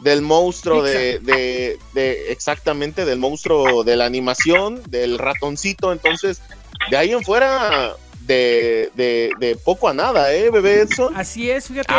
[0.00, 1.20] del monstruo de,
[1.94, 6.42] de, exactamente, del monstruo de la animación, del ratoncito, entonces,
[6.90, 7.94] de ahí en fuera,
[8.26, 11.16] de, de, poco a nada, ¿eh, bebé Edson?
[11.16, 11.94] Así es, fíjate,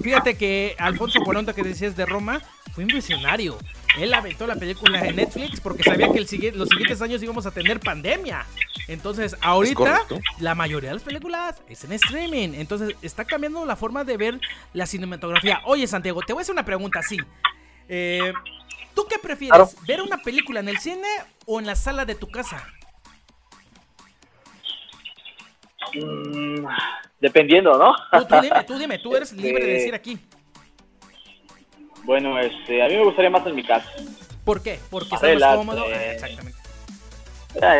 [0.00, 2.42] fíjate que Alfonso Cuarenta que decías de Roma
[2.74, 3.58] fue un visionario.
[3.98, 7.50] Él aventó la película de Netflix porque sabía que el, los siguientes años íbamos a
[7.50, 8.44] tener pandemia.
[8.88, 10.02] Entonces, ahorita
[10.38, 12.50] la mayoría de las películas es en streaming.
[12.54, 14.40] Entonces, está cambiando la forma de ver
[14.74, 15.60] la cinematografía.
[15.64, 17.18] Oye, Santiago, te voy a hacer una pregunta así.
[17.88, 18.32] Eh,
[18.94, 19.76] ¿Tú qué prefieres?
[19.86, 21.08] ¿Ver una película en el cine
[21.46, 22.66] o en la sala de tu casa?
[25.94, 26.66] Mm,
[27.20, 27.94] dependiendo, ¿no?
[28.26, 30.18] Tú, dime, tú dime, tú eres libre de decir aquí.
[32.06, 33.90] Bueno, este, a mí me gustaría más en mi casa.
[34.44, 34.78] ¿Por qué?
[34.90, 35.86] Porque estás más cómodo.
[35.86, 36.58] Eh, exactamente.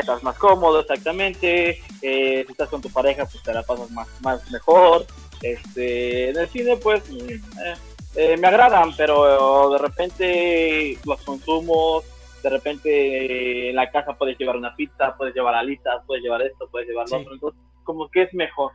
[0.00, 1.80] estás más cómodo, exactamente.
[2.02, 5.06] Eh, si estás con tu pareja, pues te la pasas más, más mejor.
[5.40, 7.76] Este, en el cine, pues, mm,
[8.16, 12.04] eh, me agradan, pero de repente los consumos,
[12.42, 16.68] de repente en la casa puedes llevar una pizza, puedes llevar alitas, puedes llevar esto,
[16.68, 17.32] puedes llevar lo otro.
[17.32, 18.72] Entonces, como que es mejor.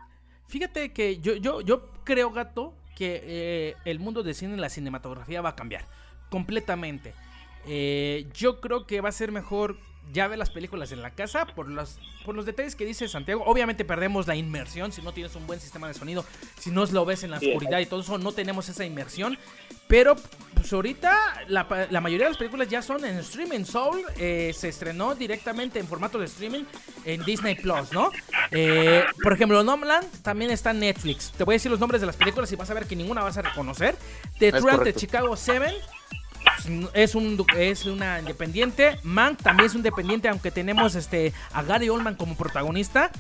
[0.48, 4.70] Fíjate que yo, yo, yo creo, gato, que eh, el mundo de cine y la
[4.70, 5.88] cinematografía va a cambiar
[6.30, 7.14] completamente.
[7.68, 9.78] Eh, yo creo que va a ser mejor
[10.14, 13.44] ya ver las películas en la casa por los, por los detalles que dice Santiago.
[13.46, 16.26] Obviamente perdemos la inmersión si no tienes un buen sistema de sonido,
[16.60, 19.38] si no lo ves en la oscuridad y todo eso, no tenemos esa inmersión.
[19.88, 20.16] Pero
[20.56, 21.66] pues ahorita la,
[22.02, 23.66] mayoría de las películas ya son en streaming.
[23.66, 26.64] Soul eh, se estrenó directamente en formato de streaming
[27.06, 28.12] en Disney Plus, ¿no?
[28.52, 31.32] Eh, por ejemplo, Nomland también está en Netflix.
[31.32, 33.24] Te voy a decir los nombres de las películas y vas a ver que ninguna
[33.24, 33.96] vas a reconocer.
[34.40, 35.74] The Truant de Chicago 7
[36.94, 39.00] es un es una independiente.
[39.04, 43.12] Mank también es un independiente, aunque tenemos este a Gary Oldman como protagonista.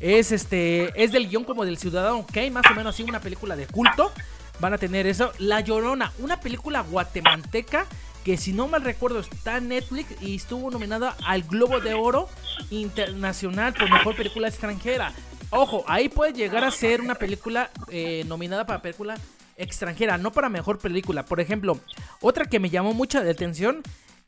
[0.00, 3.56] Es este es del guion como del Ciudadano Kane, más o menos así una película
[3.56, 4.12] de culto.
[4.60, 5.32] Van a tener eso.
[5.38, 7.86] La Llorona, una película guatemalteca
[8.24, 12.28] que si no mal recuerdo está en Netflix y estuvo nominada al Globo de Oro
[12.70, 15.12] Internacional por Mejor Película Extranjera.
[15.50, 19.16] Ojo, ahí puede llegar a ser una película eh, nominada para película
[19.56, 21.24] extranjera, no para mejor película.
[21.24, 21.78] Por ejemplo,
[22.20, 23.82] otra que me llamó mucha atención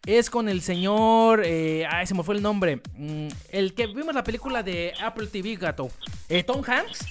[0.07, 1.43] es con el señor.
[1.45, 2.81] Eh, ay, se me fue el nombre.
[2.95, 5.91] Mm, el que vimos la película de Apple TV, gato.
[6.29, 7.05] Eh, Tom Hanks.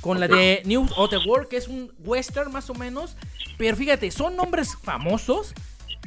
[0.00, 3.16] Con la de News of the World, que es un western más o menos.
[3.58, 5.52] Pero fíjate, son nombres famosos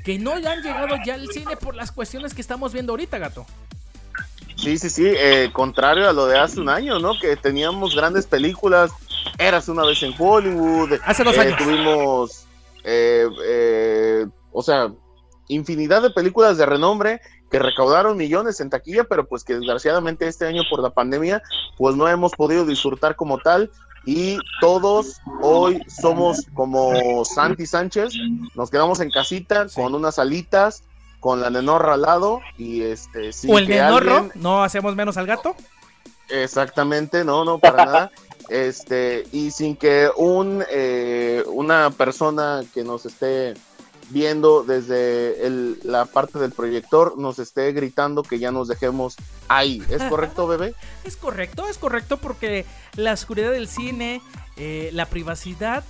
[0.06, 3.46] que no han llegado ya al cine por las cuestiones que estamos viendo ahorita, gato.
[4.56, 7.18] Sí, sí, sí, eh, contrario a lo de hace un año, ¿no?
[7.20, 8.92] Que teníamos grandes películas
[9.38, 11.00] Eras una vez en Hollywood.
[11.06, 11.54] Hace dos años.
[11.54, 12.46] Eh, tuvimos,
[12.84, 14.92] eh, eh, o sea,
[15.48, 20.46] infinidad de películas de renombre que recaudaron millones en taquilla, pero pues que desgraciadamente este
[20.46, 21.42] año por la pandemia,
[21.78, 23.72] pues no hemos podido disfrutar como tal.
[24.06, 28.14] Y todos hoy somos como Santi Sánchez,
[28.56, 30.84] nos quedamos en casita con unas alitas,
[31.20, 33.32] con la nenorra al lado y este...
[33.48, 34.30] ¿O el nenorro?
[34.36, 35.56] ¿No hacemos menos al gato?
[36.30, 38.12] Exactamente, no, no, para nada
[38.50, 43.54] este, y sin que un, eh, una persona que nos esté
[44.10, 49.16] viendo desde el, la parte del proyector nos esté gritando que ya nos dejemos
[49.48, 49.84] ahí.
[49.90, 50.74] ¿Es correcto, bebé?
[51.04, 54.22] Es correcto, es correcto porque la oscuridad del cine,
[54.58, 55.84] eh, la privacidad,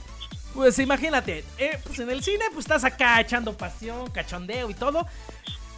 [0.53, 5.05] pues imagínate, eh, pues en el cine pues estás acá echando pasión, cachondeo y todo,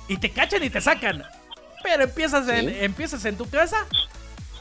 [0.08, 1.24] y te cachan y te sacan.
[1.84, 3.88] Pero empiezas, en, empiezas en tu casa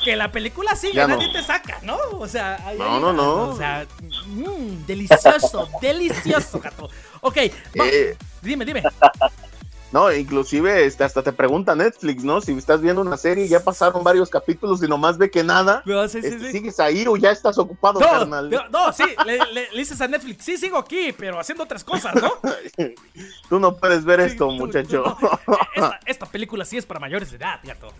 [0.04, 1.98] que la película sigue, nadie te saca, ¿no?
[2.12, 3.50] O sea, no, no, no.
[3.50, 3.86] O sea,
[4.26, 6.88] mmm, delicioso, delicioso, gato.
[7.20, 8.82] Ok, eh, dime, dime.
[9.92, 12.40] No, inclusive este, hasta te pregunta Netflix, ¿no?
[12.40, 15.82] Si estás viendo una serie y ya pasaron varios capítulos y nomás ve que nada,
[16.04, 18.50] este, ¿sigues ahí o ya estás ocupado, no, carnal?
[18.70, 22.34] No, sí, le, dices a Netflix, sí, sigo aquí, pero haciendo otras cosas, ¿no?
[23.48, 25.16] Tú no puedes ver esto, muchacho.
[26.06, 27.92] esta, película sí es para mayores de edad, gato.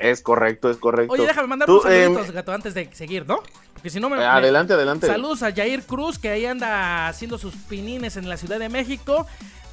[0.00, 1.12] Es correcto, es correcto.
[1.12, 3.42] Oye, déjame mandar unos saluditos, em, gato, antes de seguir, ¿no?
[3.74, 4.16] Porque si no me.
[4.24, 5.06] Adelante, adelante.
[5.06, 9.26] Saludos a Jair Cruz, que ahí anda haciendo sus pinines en la Ciudad de México.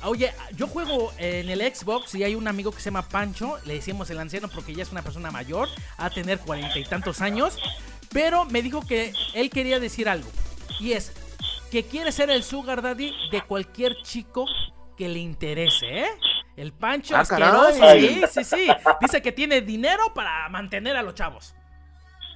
[0.03, 3.73] Oye, yo juego en el Xbox y hay un amigo que se llama Pancho, le
[3.73, 7.57] decimos el anciano porque ya es una persona mayor, a tener cuarenta y tantos años,
[8.13, 10.29] pero me dijo que él quería decir algo,
[10.79, 11.13] y es
[11.71, 14.45] que quiere ser el sugar daddy de cualquier chico
[14.95, 16.09] que le interese, ¿eh?
[16.57, 18.67] El Pancho ah, asqueroso, sí, sí, sí.
[18.99, 21.53] Dice que tiene dinero para mantener a los chavos.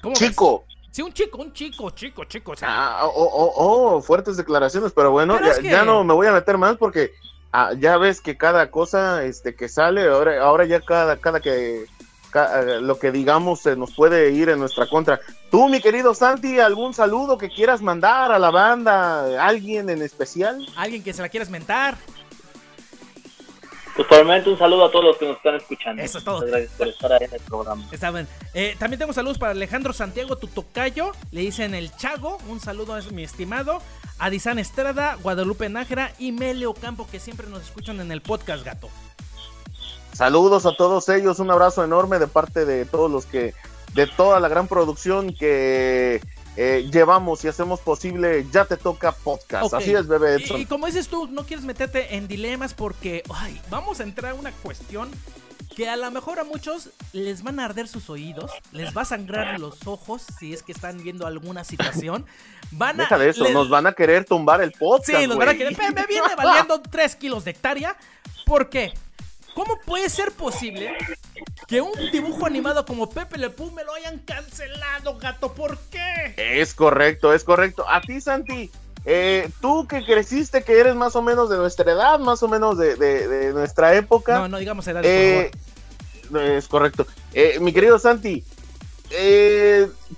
[0.03, 0.65] ¿Cómo chico.
[0.91, 2.53] Sí, un chico, un chico, chico, chico.
[2.61, 6.77] Ah, oh, oh, oh, fuertes declaraciones, pero bueno, ya, no me voy a meter más
[6.77, 7.11] porque
[7.51, 11.85] ah, ya ves que cada cosa este, que sale, ahora, ahora ya cada, cada que
[12.33, 15.19] eh, lo que digamos se nos puede ir en nuestra contra.
[15.49, 19.45] Tú, mi querido Santi, ¿algún saludo que quieras mandar a la banda?
[19.45, 20.65] ¿Alguien en especial?
[20.75, 21.97] ¿Alguien que se la quieras mentar?
[24.01, 26.01] Totalmente un saludo a todos los que nos están escuchando.
[26.01, 26.37] Eso es todo.
[26.37, 27.87] Muchas gracias por estar ahí en el programa.
[27.91, 28.27] Está bien.
[28.55, 31.11] Eh, también tengo saludos para Alejandro Santiago Tutocayo.
[31.31, 32.39] Le dicen el Chago.
[32.47, 33.79] Un saludo a mi estimado.
[34.17, 38.65] A Dizan Estrada, Guadalupe Nájera y Melio Campo, que siempre nos escuchan en el podcast,
[38.65, 38.89] gato.
[40.13, 41.39] Saludos a todos ellos.
[41.39, 43.53] Un abrazo enorme de parte de todos los que.
[43.93, 46.21] de toda la gran producción que
[46.57, 49.73] eh, llevamos y hacemos posible Ya Te Toca Podcast.
[49.73, 50.59] Así es, bebé Edson.
[50.59, 54.35] Y, como dices tú, no quieres meterte en dilemas porque ay, vamos a entrar a
[54.35, 55.09] una cuestión
[55.75, 59.05] que a lo mejor a muchos les van a arder sus oídos, les va a
[59.05, 62.25] sangrar los ojos si es que están viendo alguna situación.
[62.73, 65.19] Van Deja de eso, nos van a querer tumbar el podcast.
[65.19, 65.77] Sí, nos van a querer.
[65.93, 67.97] Me viene valiendo 3 kilos de hectárea.
[68.45, 68.93] ¿Por qué?
[69.53, 70.95] ¿Cómo puede ser posible
[71.67, 75.53] que un dibujo animado como Pepe Le Pew me lo hayan cancelado, gato?
[75.53, 76.33] ¿Por qué?
[76.37, 77.85] Es correcto, es correcto.
[77.87, 78.71] A ti, Santi,
[79.05, 82.77] eh, tú que creciste, que eres más o menos de nuestra edad, más o menos
[82.77, 84.39] de, nuestra época.
[84.39, 85.51] No, no digamos edad, eh,
[86.33, 87.05] Es correcto.
[87.33, 88.43] Eh, mi querido Santi,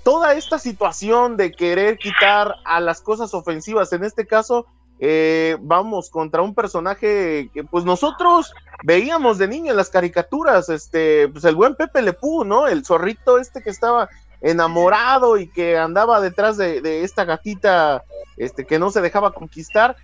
[0.02, 4.66] toda esta situación de querer quitar a las cosas ofensivas, en este caso,
[5.00, 11.26] eh, vamos contra un personaje que pues nosotros veíamos de niño en las caricaturas, este,
[11.28, 12.68] pues el buen Pepe Lepú, ¿no?
[12.68, 14.10] El zorrito este que estaba
[14.42, 18.04] enamorado y que andaba detrás de, esta gatita,
[18.36, 19.96] este, que no se dejaba conquistar.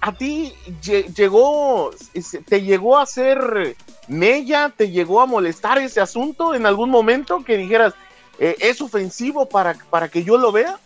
[0.00, 1.90] A ti llegó,
[2.46, 7.56] te llegó a ser mella, te llegó a molestar ese asunto en algún momento que
[7.56, 7.94] dijeras,
[8.38, 10.78] eh, es ofensivo para, para que yo lo vea.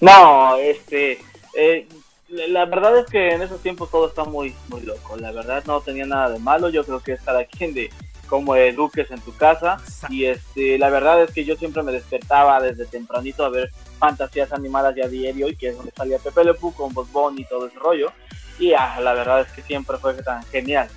[0.00, 1.22] No, este,
[1.56, 1.86] eh,
[2.28, 5.16] la verdad es que en esos tiempos todo está muy, muy loco.
[5.16, 6.68] La verdad no tenía nada de malo.
[6.68, 7.90] Yo creo que es cada quien de
[8.28, 9.78] cómo eduques en tu casa.
[10.08, 14.52] Y este, la verdad es que yo siempre me despertaba desde tempranito a ver fantasías
[14.52, 17.66] animadas ya diario y que es donde salía Pepe Le Pew con Bob y todo
[17.66, 18.12] ese rollo.
[18.58, 20.88] Y ah, la verdad es que siempre fue tan genial.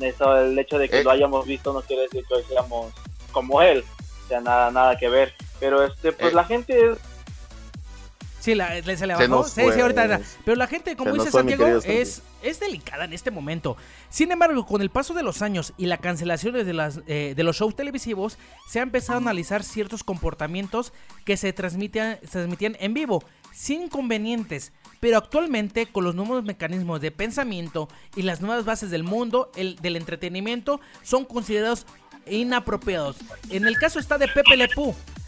[0.00, 1.04] Eso, el hecho de que eh.
[1.04, 2.92] lo hayamos visto no quiere decir que hoy seamos
[3.30, 3.84] como él.
[4.24, 5.34] O sea, nada, nada que ver.
[5.60, 6.36] Pero este, pues eh.
[6.36, 6.98] la gente es
[8.42, 9.44] Sí, la, se le bajó.
[9.44, 10.20] Sí, sí, ahorita.
[10.44, 13.76] Pero la gente, como dice Santiago, es, es delicada en este momento.
[14.10, 17.44] Sin embargo, con el paso de los años y la cancelación de, las, eh, de
[17.44, 20.92] los shows televisivos, se ha empezado a analizar ciertos comportamientos
[21.24, 24.72] que se transmitían, se transmitían en vivo, sin inconvenientes.
[24.98, 29.76] Pero actualmente, con los nuevos mecanismos de pensamiento y las nuevas bases del mundo el,
[29.76, 31.86] del entretenimiento, son considerados
[32.26, 33.18] inapropiados.
[33.50, 34.68] En el caso está de Pepe Le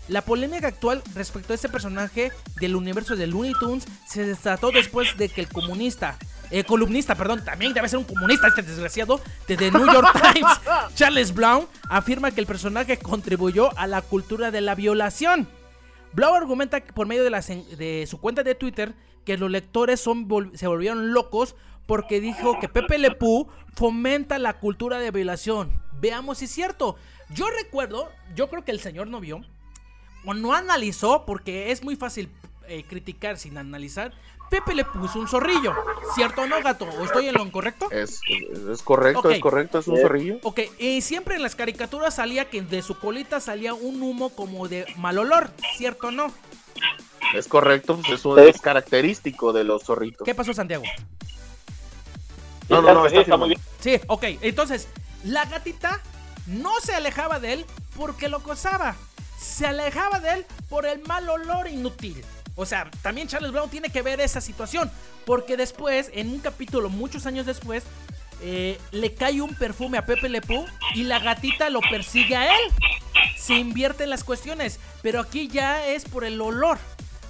[0.08, 5.16] la polémica actual respecto a este personaje del universo de Looney Tunes se desató después
[5.16, 6.18] de que el comunista,
[6.50, 10.52] eh, columnista, perdón, también debe ser un comunista este desgraciado, de The New York Times,
[10.94, 15.48] Charles Brown, afirma que el personaje contribuyó a la cultura de la violación.
[16.12, 17.30] Blau argumenta por medio de,
[17.76, 22.68] de su cuenta de Twitter que los lectores son, se volvieron locos porque dijo que
[22.68, 25.82] Pepe Le Pew fomenta la cultura de violación.
[26.00, 26.96] Veamos si es cierto.
[27.30, 29.42] Yo recuerdo, yo creo que el señor no vio,
[30.24, 32.28] o no analizó, porque es muy fácil
[32.66, 34.12] eh, criticar sin analizar,
[34.50, 35.74] Pepe le puso un zorrillo.
[36.14, 36.86] ¿Cierto o no, gato?
[36.86, 37.90] ¿O estoy en lo incorrecto?
[37.90, 38.20] Es,
[38.70, 40.38] es correcto, es correcto, es un zorrillo.
[40.42, 44.68] Ok, y siempre en las caricaturas salía que de su colita salía un humo como
[44.68, 46.32] de mal olor, ¿cierto o no?
[47.34, 50.24] Es correcto, pues es, característico de los zorritos.
[50.24, 50.84] ¿Qué pasó, Santiago?
[52.68, 53.60] No, no, no, está, muy bien.
[53.80, 54.88] Sí, ok, entonces,
[55.24, 56.00] la gatita
[56.46, 58.94] no se alejaba de él porque lo cosaba.
[59.44, 62.24] Se alejaba de él por el mal olor inútil.
[62.56, 64.90] O sea, también Charles Brown tiene que ver esa situación.
[65.26, 67.84] Porque después, en un capítulo, muchos años después,
[68.40, 70.40] eh, le cae un perfume a Pepe Le
[70.94, 72.70] y la gatita lo persigue a él.
[73.36, 74.80] Se invierte en las cuestiones.
[75.02, 76.78] Pero aquí ya es por el olor.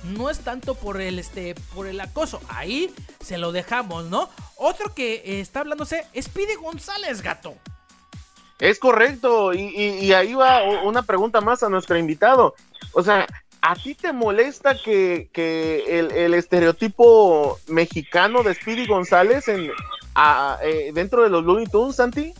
[0.04, 2.40] No es tanto por el, este, por el acoso.
[2.48, 4.30] Ahí se lo dejamos, ¿no?
[4.56, 7.56] Otro que eh, está hablándose es Pide González, gato.
[8.64, 12.54] Es correcto, y, ahí va una pregunta más a nuestro invitado.
[12.94, 13.26] O sea,
[13.60, 15.28] ¿a ti te molesta que,
[15.86, 19.70] el, estereotipo mexicano de Speedy González en,
[20.62, 22.32] eh, dentro de los Looney Tunes, Santi?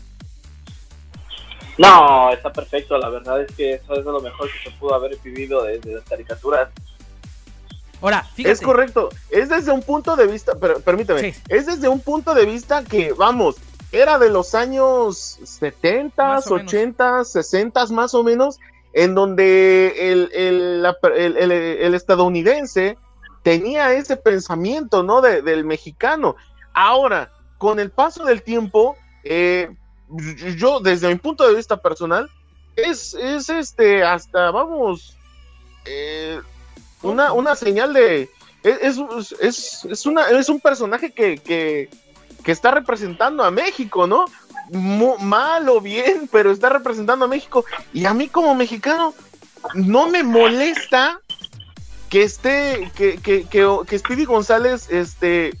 [1.77, 2.97] No, está perfecto.
[2.97, 6.05] La verdad es que eso es lo mejor que se pudo haber vivido desde las
[6.05, 6.69] caricaturas.
[8.01, 8.51] Ahora, fíjate.
[8.51, 9.09] Es correcto.
[9.29, 13.13] Es desde un punto de vista, pero, permíteme, es desde un punto de vista que,
[13.13, 13.57] vamos,
[13.95, 18.59] era de los años 70, 80, 60 más o menos,
[18.93, 22.97] en donde el, el, estadounidense
[23.43, 25.21] tenía ese pensamiento, ¿no?
[25.21, 26.35] del mexicano.
[26.73, 29.69] Ahora, con el paso del tiempo, eh,
[30.57, 32.29] yo, desde mi punto de vista personal,
[32.75, 35.15] es, es este, hasta, vamos,
[35.85, 36.39] eh,
[37.01, 38.29] una, una señal de...
[38.63, 38.97] Es,
[39.39, 41.87] es, es, una, es un personaje que, que,
[42.45, 44.25] que está representando a México, ¿no?
[45.19, 47.65] mal o bien, pero está representando a México.
[47.93, 49.13] Y a mí como mexicano,
[49.73, 51.19] no me molesta
[52.09, 55.57] que esté, que, que, que, que Speedy González, este,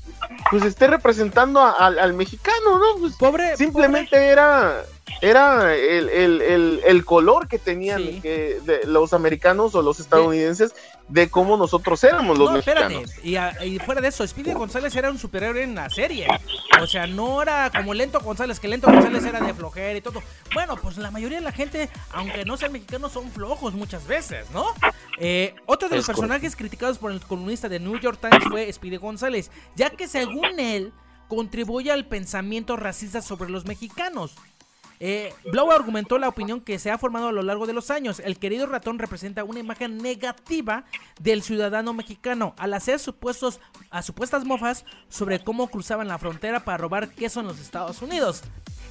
[0.49, 2.99] pues esté representando al mexicano, ¿no?
[2.99, 3.57] Pues pobre.
[3.57, 4.85] Simplemente era
[5.21, 8.21] era el, color que tenían
[8.85, 10.73] los americanos o los estadounidenses
[11.07, 13.11] de cómo nosotros éramos los mexicanos.
[13.23, 16.27] Y, y, fuera de eso, Speedy González era un superhéroe en la serie.
[16.81, 20.23] O sea, no era como Lento González, que Lento González era de flojera y todo.
[20.53, 24.49] Bueno, pues la mayoría de la gente, aunque no sean mexicanos, son flojos muchas veces,
[24.51, 24.65] ¿no?
[25.19, 28.97] Eh, otro de los personajes criticados por el columnista de New York Times fue Speedy
[28.97, 30.91] González, ya que según él
[31.27, 34.35] contribuye al pensamiento racista sobre los mexicanos.
[34.99, 35.33] Eh,
[35.71, 38.19] argumentó la opinión que se ha formado a lo largo de los años.
[38.19, 40.85] El querido ratón representa una imagen negativa
[41.19, 43.59] del ciudadano mexicano al hacer supuestos,
[44.01, 48.43] supuestas mofas sobre cómo cruzaban la frontera para robar queso en los Estados Unidos.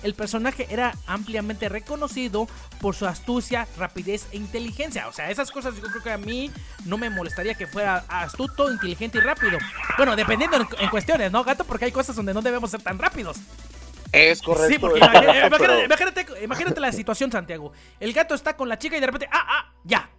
[0.02, 2.46] El personaje era ampliamente reconocido
[2.80, 5.08] por su astucia, rapidez e inteligencia.
[5.08, 6.50] O sea, esas cosas yo creo que a mí
[6.84, 9.58] no me molestaría que fuera astuto, inteligente y rápido.
[9.96, 11.64] Bueno, dependiendo en, cuestiones, ¿no, gato?
[11.64, 13.38] Porque hay cosas donde no debemos ser tan rápidos.
[14.14, 14.68] Es correcto.
[14.68, 15.00] Sí, porque
[16.42, 17.72] imagínate, la situación, Santiago.
[18.00, 20.10] El gato está con la chica y de repente, ah, ah, ya.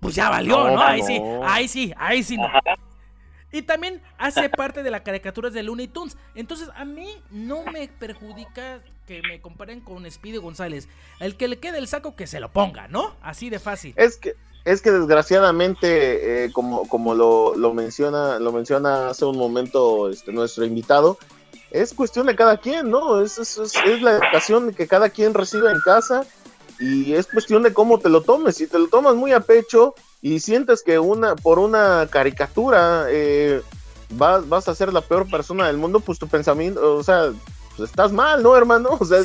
[0.00, 0.80] Pues ya valió, ¿no?
[0.80, 2.48] Ahí sí, ahí sí, ahí sí no.
[3.52, 6.16] Y también hace parte de la caricatura de Looney Tunes.
[6.34, 10.88] Entonces, a mí no me perjudica que me comparen con Speedy González.
[11.20, 13.14] El que le quede el saco, que se lo ponga, ¿no?
[13.22, 13.94] Así de fácil.
[13.96, 14.34] Es que,
[14.64, 20.32] es que desgraciadamente, eh, como, como lo, lo, menciona, lo menciona hace un momento este,
[20.32, 21.18] nuestro invitado,
[21.70, 23.20] es cuestión de cada quien, ¿no?
[23.20, 26.24] Es, es, es, la educación que cada quien recibe en casa
[26.78, 28.56] y es cuestión de cómo te lo tomes.
[28.56, 33.62] Si te lo tomas muy a pecho y sientes que una por una caricatura eh,
[34.10, 37.32] vas, vas a ser la peor persona del mundo, pues tu pensamiento, o sea,
[37.76, 38.90] pues estás mal, ¿no, hermano?
[39.00, 39.20] O sea,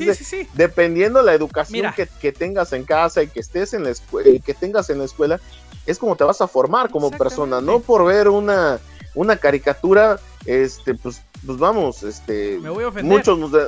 [0.53, 4.89] dependiendo la educación que, tengas en casa y que estés en la escuela, que tengas
[4.89, 5.39] en la escuela,
[5.85, 8.79] es como te vas a formar como persona, no por ver una,
[9.15, 13.17] una caricatura este, pues, pues vamos, este, Me voy a ofender.
[13.17, 13.67] muchos de,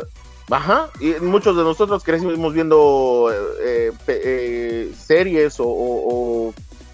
[0.49, 3.29] ajá, y muchos de nosotros crecimos viendo
[3.61, 6.53] eh, eh, series o,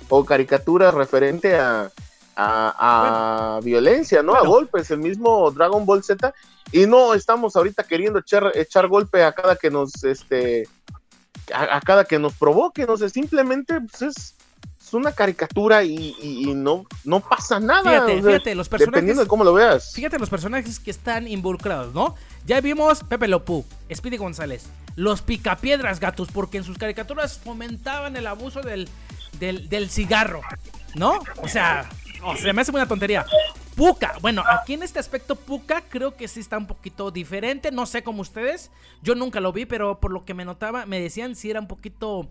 [0.09, 1.91] o, caricaturas referente a,
[2.35, 4.33] a, violencia, ¿no?
[4.35, 6.33] A golpes, el mismo Dragon Ball Z,
[6.71, 10.67] y no estamos ahorita queriendo echar, echar golpe a cada que nos, este,
[11.53, 14.38] a, a cada que nos provoque, no sé, simplemente pues es
[14.89, 18.05] es una caricatura y, no, no pasa nada.
[18.05, 18.93] Fíjate, fíjate, los personajes.
[18.93, 19.93] Dependiendo de cómo lo veas.
[19.93, 22.15] Fíjate los personajes que están involucrados, ¿no?
[22.45, 24.65] Ya vimos Pepe Lopú, Speedy González,
[24.95, 28.89] los picapiedras gatos, porque en sus caricaturas fomentaban el abuso del,
[29.39, 30.41] del, cigarro,
[30.95, 31.19] ¿no?
[31.43, 31.87] O sea,
[32.41, 33.27] se me hace una tontería.
[33.75, 37.85] Puka, bueno, aquí en este aspecto Puka creo que sí está un poquito diferente, no
[37.85, 38.71] sé cómo ustedes,
[39.03, 41.67] yo nunca lo vi, pero por lo que me notaba, me decían si era un
[41.67, 42.27] poquito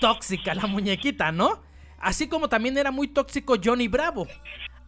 [0.00, 1.60] tóxica la muñequita, ¿no?
[2.06, 4.28] Así como también era muy tóxico Johnny Bravo.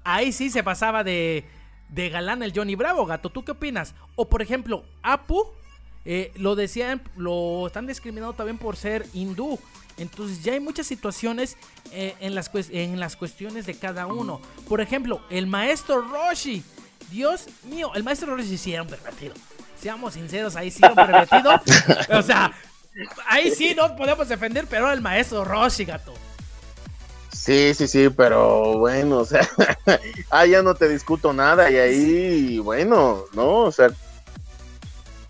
[0.04, 1.44] ahí sí se pasaba de,
[1.88, 3.28] de galán el Johnny Bravo, gato.
[3.28, 3.92] ¿Tú qué opinas?
[4.14, 5.50] O por ejemplo, Apu,
[6.04, 9.58] eh, lo decían, lo están discriminando también por ser hindú.
[9.96, 11.56] Entonces ya hay muchas situaciones
[11.90, 14.40] eh, en, las en las cuestiones de cada uno.
[14.68, 16.62] Por ejemplo, el maestro Roshi.
[17.10, 19.34] Dios mío, el maestro Roshi sí era un pervertido.
[19.76, 21.60] Seamos sinceros, ahí sí era un pervertido.
[22.16, 22.52] o sea,
[23.26, 26.14] ahí sí no podemos defender, pero el maestro Roshi, gato.
[27.48, 29.40] Sí, sí, sí, pero bueno, o sea,
[30.30, 33.88] ah, ya no te discuto nada y ahí, bueno, no, o sea,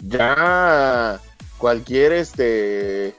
[0.02, 1.20] ya
[1.58, 3.14] cualquier este,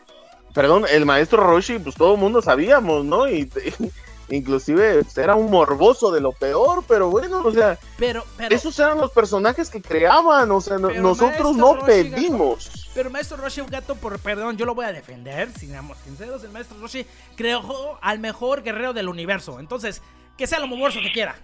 [0.54, 3.30] perdón, el maestro Roshi, pues todo el mundo sabíamos, ¿no?
[3.30, 3.50] Y,
[4.32, 9.12] inclusive era un morboso de lo peor, pero bueno, o sea, pero, esos eran los
[9.12, 12.90] personajes que creaban, o sea, nosotros no pedimos.
[12.94, 16.52] pero maestro Roshi, un gato, por perdón, yo lo voy a defender, seamos sinceros, el
[16.52, 17.06] maestro Roshi
[17.36, 20.02] creó al mejor guerrero del universo, entonces,
[20.38, 21.36] que sea lo morboso que quiera.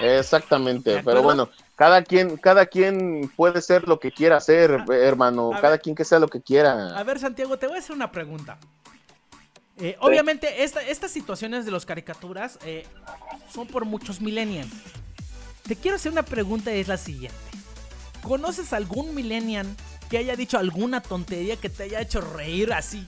[0.00, 5.50] Exactamente, pero bueno, cada quien, cada quien puede ser lo que quiera ser, ah, hermano,
[5.60, 6.96] cada quien que sea lo que quiera.
[6.96, 8.58] A ver, Santiago, te voy a hacer una pregunta.
[9.80, 12.86] Eh, obviamente, estas situaciones de las caricaturas eh,
[13.52, 14.70] son por muchos millennials.
[15.62, 17.38] Te quiero hacer una pregunta, es la siguiente.
[18.22, 19.66] ¿Conoces algún millennial
[20.10, 23.06] que haya dicho alguna tontería que te haya hecho reír así?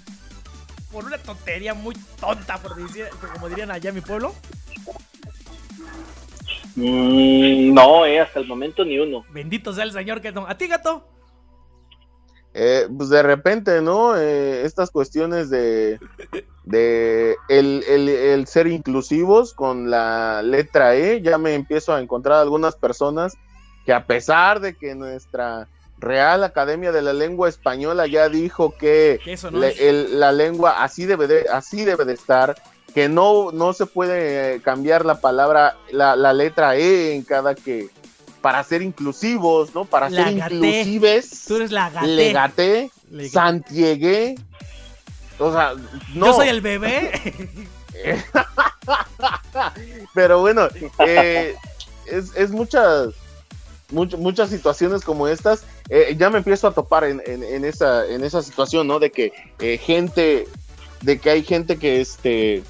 [0.90, 4.34] Por una tontería muy tonta, por decir, como dirían allá en mi pueblo.
[6.76, 9.24] Mm, no, eh, hasta el momento ni uno.
[9.30, 10.46] Bendito sea el Señor que no.
[10.46, 11.13] ¿A ti, gato?
[12.56, 14.16] Eh, pues de repente, ¿no?
[14.16, 15.98] Eh, estas cuestiones de,
[16.62, 23.36] de el, ser inclusivos con la letra E, ya me empiezo a encontrar algunas personas
[23.84, 29.18] que a pesar de que nuestra Real Academia de la Lengua Española ya dijo que
[30.12, 32.54] la lengua así debe de, así debe de estar,
[32.94, 37.90] que no, no se puede cambiar la palabra, la, la letra E en cada que,
[38.44, 39.86] para ser inclusivos, ¿no?
[39.86, 41.46] Para ser inclusives.
[41.48, 42.90] Tú eres la gaté.
[43.32, 44.34] Santiegué.
[45.38, 45.72] O sea,
[46.12, 46.26] no.
[46.26, 47.10] Yo soy el bebé.
[50.14, 50.68] Pero bueno,
[50.98, 51.54] eh,
[52.04, 53.14] es, muchas,
[53.90, 55.64] muchas situaciones como estas.
[55.88, 57.22] Eh, ya me empiezo a topar en,
[57.64, 58.98] esa, en esa situación, ¿no?
[58.98, 60.46] De que eh, gente,
[61.00, 62.62] de que hay gente que este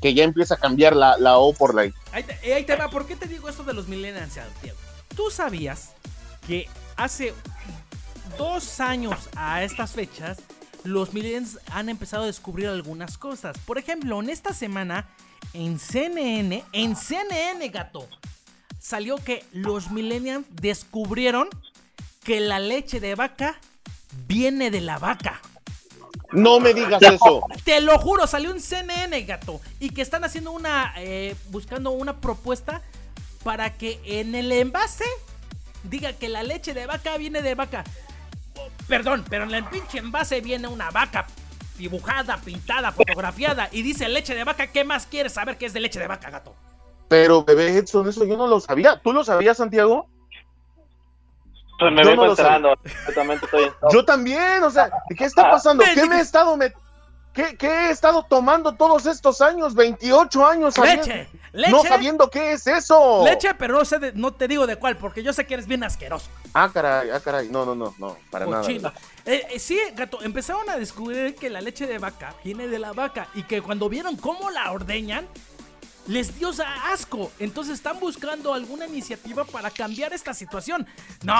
[0.00, 1.94] que ya empieza a cambiar la, la O por la I.
[2.12, 4.78] Ahí te, ahí te va, ¿por qué te digo esto de los millennials, Santiago?
[5.16, 5.92] ¿Tú sabías
[6.46, 7.34] que hace
[8.38, 10.38] dos años a estas fechas
[10.82, 13.56] los millennials han empezado a descubrir algunas cosas?
[13.58, 15.08] Por ejemplo, en esta semana
[15.52, 18.08] en CNN, en CNN, gato,
[18.80, 21.48] salió que los millennials descubrieron
[22.24, 23.58] que la leche de vaca
[24.26, 25.40] viene de la vaca.
[26.32, 27.42] No me digas eso.
[27.64, 29.60] Te lo juro, salió en CNN, gato.
[29.78, 30.92] Y que están haciendo una.
[30.96, 32.82] Eh, buscando una propuesta
[33.44, 35.04] para que en el envase
[35.84, 37.84] diga que la leche de vaca viene de vaca.
[38.88, 41.26] perdón, pero en el pinche envase viene una vaca
[41.76, 44.68] dibujada, pintada, fotografiada y dice leche de vaca.
[44.68, 46.54] ¿Qué más quieres saber que es de leche de vaca, gato?
[47.08, 49.00] Pero, bebé Edson, eso yo no lo sabía.
[49.02, 50.08] ¿Tú lo sabías, Santiago?
[51.78, 52.74] Pues me yo enterando.
[53.92, 55.84] Yo también, o sea, ¿qué está pasando?
[55.94, 56.83] ¿Qué me he estado metiendo?
[57.34, 59.74] ¿Qué, he estado tomando todos estos años?
[59.74, 60.78] 28 años.
[60.78, 61.70] Leche, leche.
[61.72, 63.24] No sabiendo qué es eso.
[63.24, 65.82] Leche, pero no sé, no te digo de cuál, porque yo sé que eres bien
[65.82, 66.30] asqueroso.
[66.52, 67.48] Ah, caray, ah, caray.
[67.48, 68.64] No, no, no, no, para nada.
[68.70, 72.92] Eh, eh, sí, gato, empezaron a descubrir que la leche de vaca viene de la
[72.92, 75.26] vaca y que cuando vieron cómo la ordeñan,
[76.06, 76.52] les dio
[76.92, 77.32] asco.
[77.40, 80.86] Entonces están buscando alguna iniciativa para cambiar esta situación.
[81.24, 81.34] No,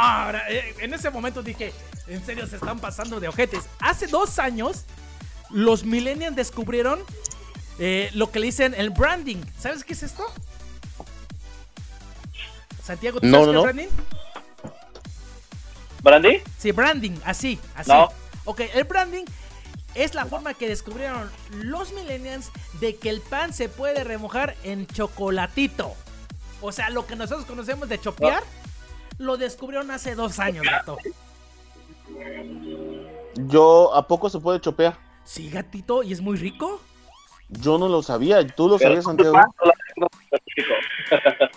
[0.48, 1.72] eh, en ese momento dije,
[2.08, 3.68] en serio se están pasando de ojetes.
[3.78, 4.86] Hace dos años
[5.54, 6.98] los millennials descubrieron
[7.78, 9.38] eh, lo que le dicen el branding.
[9.56, 10.26] ¿Sabes qué es esto?
[12.82, 13.88] Santiago, ¿tú sabes qué es branding?
[16.02, 16.38] ¿Branding?
[16.58, 17.92] Sí, branding, así, así.
[18.44, 19.24] Ok, el branding
[19.94, 22.50] es la forma que descubrieron los millennials
[22.80, 25.94] de que el pan se puede remojar en chocolatito.
[26.60, 28.42] O sea, lo que nosotros conocemos de chopear,
[29.18, 30.98] lo descubrieron hace dos años, gato.
[33.36, 34.98] Yo, ¿a poco se puede chopear?
[35.24, 36.80] Sí, gatito, y es muy rico.
[37.48, 39.36] Yo no lo sabía, ¿tú lo sabías, Santiago?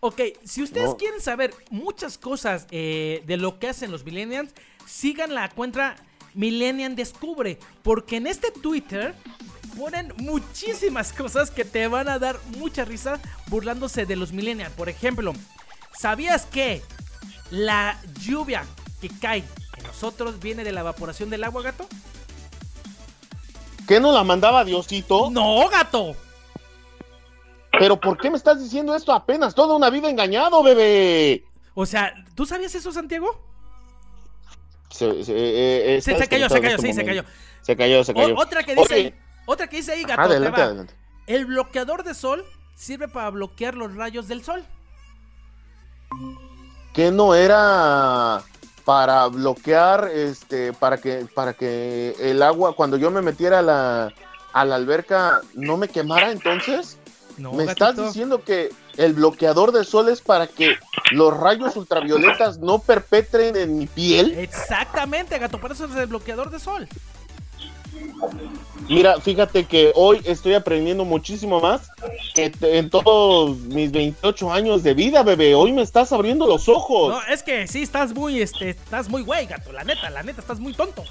[0.00, 4.52] ok, si ustedes quieren saber muchas cosas eh, de lo que hacen los millennials,
[4.86, 5.96] sigan la cuenta
[6.34, 9.14] Millennial Descubre, porque en este Twitter
[9.78, 14.72] ponen muchísimas cosas que te van a dar mucha risa burlándose de los millennials.
[14.74, 15.32] Por ejemplo,
[15.98, 16.82] ¿sabías que
[17.50, 18.64] la lluvia
[19.00, 19.44] que cae
[19.76, 21.86] en nosotros viene de la evaporación del agua, gato?
[23.88, 25.30] ¿Qué no la mandaba Diosito?
[25.30, 26.14] No, gato.
[27.78, 29.54] Pero ¿por qué me estás diciendo esto apenas?
[29.54, 31.42] Toda una vida engañado, bebé.
[31.74, 33.40] O sea, ¿tú sabías eso, Santiago?
[34.90, 37.24] Se, se, eh, eh, Se, estás se cayó, se cayó, este sí, se cayó.
[37.62, 38.34] Se cayó, se cayó.
[38.34, 39.14] O- otra que dice Oye, ahí,
[39.46, 40.94] otra que dice ahí, gato, te Adelante, adelante.
[41.26, 44.64] El bloqueador de sol sirve para bloquear los rayos del sol.
[46.92, 48.42] que no era
[48.88, 54.14] para bloquear este para que para que el agua cuando yo me metiera a la
[54.54, 56.96] a la alberca no me quemara entonces
[57.36, 60.78] No, me estás diciendo que el bloqueador de sol es para que
[61.10, 66.48] los rayos ultravioletas no perpetren en mi piel Exactamente, gato, por eso es el bloqueador
[66.48, 66.88] de sol.
[68.88, 71.90] Mira fíjate que hoy estoy aprendiendo muchísimo más
[72.34, 77.10] que en todos mis 28 años de vida bebé hoy me estás abriendo los ojos
[77.10, 80.40] No, es que sí, estás muy, este, estás muy güey, gato, la neta, la neta,
[80.40, 81.04] estás muy tonto.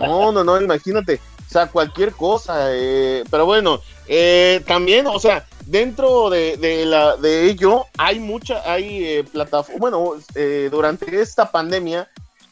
[0.00, 1.20] No, no, no, imagínate.
[1.46, 2.68] O sea, cualquier cosa.
[2.74, 8.62] eh, pero bueno, eh, también, o sea, dentro de, de la, de ello hay mucha,
[8.70, 12.08] hay eh, plataformas, bueno, eh, durante esta pandemia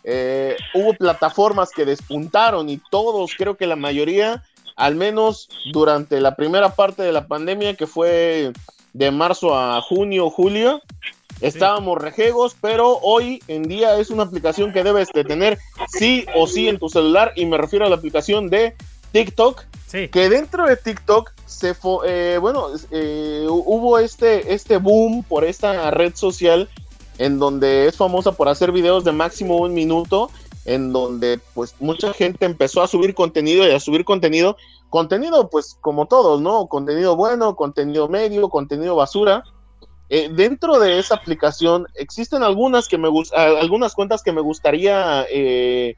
[0.09, 4.45] eh, hubo plataformas que despuntaron y todos, creo que la mayoría,
[4.77, 8.53] al menos durante la primera parte de la pandemia, que fue
[8.93, 10.81] de marzo a junio, julio,
[11.41, 16.47] estábamos rejegos, pero hoy en día es una aplicación que debes de tener sí o
[16.47, 18.75] sí en tu celular y me refiero a la aplicación de
[19.13, 20.09] TikTok, Sí.
[20.09, 25.91] que dentro de TikTok se fo- eh, bueno, eh, hubo este, este boom por esta
[25.91, 26.69] red social
[27.19, 30.31] en donde es famosa por hacer videos de máximo un minuto,
[30.65, 34.57] en donde pues mucha gente empezó a subir contenido y a subir contenido,
[34.91, 36.67] contenido pues como todos, ¿no?
[36.67, 39.45] Contenido bueno, contenido medio, contenido basura.
[40.09, 45.97] Eh, dentro de esa aplicación existen algunas que me algunas cuentas que me gustaría eh,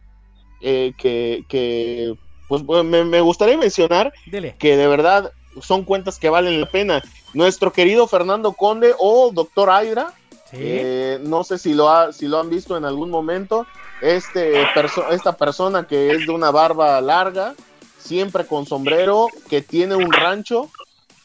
[0.62, 2.14] eh, que, que,
[2.48, 4.56] pues me, me gustaría mencionar Dile.
[4.58, 7.02] que de verdad son cuentas que valen la pena.
[7.34, 10.14] Nuestro querido Fernando Conde o Doctor Aira,
[10.52, 13.66] Eh, no sé si lo, ha, si lo han visto en algún momento,
[14.00, 14.62] este
[15.10, 17.54] esta persona que es de una barba larga,
[17.98, 20.70] siempre con sombrero, que tiene un rancho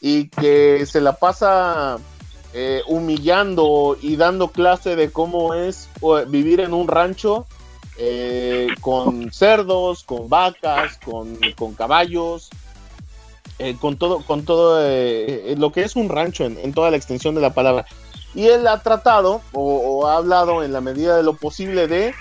[0.00, 1.98] y que se la pasa
[2.52, 5.88] eh, humillando y dando clase de cómo es
[6.28, 7.46] vivir en un rancho
[7.96, 12.50] eh, con cerdos, con vacas, con, con caballos,
[13.80, 14.80] con todo, con todo
[15.56, 17.86] lo que es un rancho en toda la extensión de la palabra.
[18.34, 22.14] Y él ha tratado o, ha hablado en la medida de lo posible de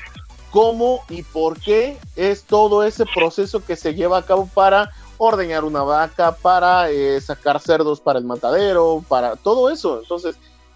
[0.52, 5.64] cómo y por qué es todo ese proceso que se lleva a cabo para ordeñar
[5.64, 10.00] una vaca, para eh, sacar cerdos para el matadero, para todo eso.
[10.00, 10.36] Entonces,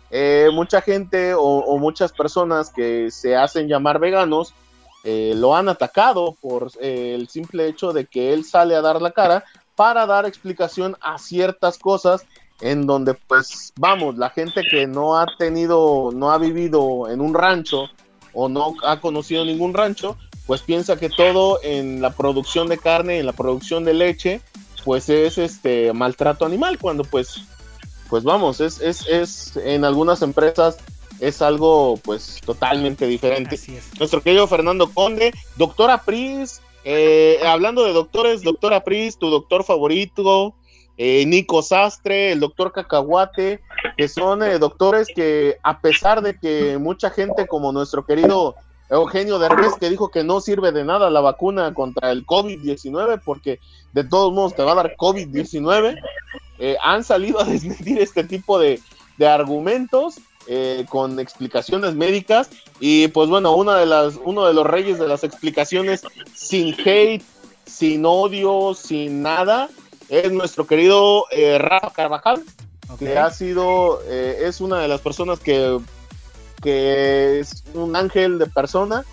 [0.09, 4.53] eh, mucha gente o, muchas personas que se hacen llamar veganos
[5.03, 9.11] eh, lo han atacado por el simple hecho de que él sale a dar la
[9.11, 9.43] cara
[9.75, 12.25] para dar explicación a ciertas cosas
[12.61, 17.33] en donde pues vamos, la gente que no ha tenido, no ha vivido en un
[17.33, 17.85] rancho
[18.33, 23.19] o no ha conocido ningún rancho, pues piensa que todo en la producción de carne,
[23.19, 24.41] en la producción de leche,
[24.85, 27.41] pues es este maltrato animal, cuando pues,
[28.09, 30.77] pues vamos, es, es, es en algunas empresas
[31.19, 33.59] es algo pues totalmente diferente.
[33.97, 40.53] Nuestro querido Fernando Conde, doctora Pris, eh, hablando de doctores, doctora Pris, tu doctor favorito,
[40.97, 43.61] eh, Nico Sastre, el doctor Cacahuate,
[43.95, 48.55] que son eh, doctores que a pesar de que mucha gente como nuestro querido
[48.89, 53.59] Eugenio Derbez que dijo que no sirve de nada la vacuna contra el COVID-19 porque
[53.93, 55.99] de todos modos te va a dar COVID-19,
[56.59, 58.79] eh, han salido a desmentir este tipo de,
[59.17, 60.19] de argumentos
[60.49, 62.49] eh, con explicaciones médicas.
[62.79, 67.23] Y pues bueno, una de las, uno de los reyes de las explicaciones sin hate,
[67.65, 69.69] sin odio, sin nada,
[70.09, 72.43] es nuestro querido eh, Rafa Carvajal,
[72.97, 75.79] que ha sido, eh, es una de las personas que,
[76.61, 79.05] que es un ángel de persona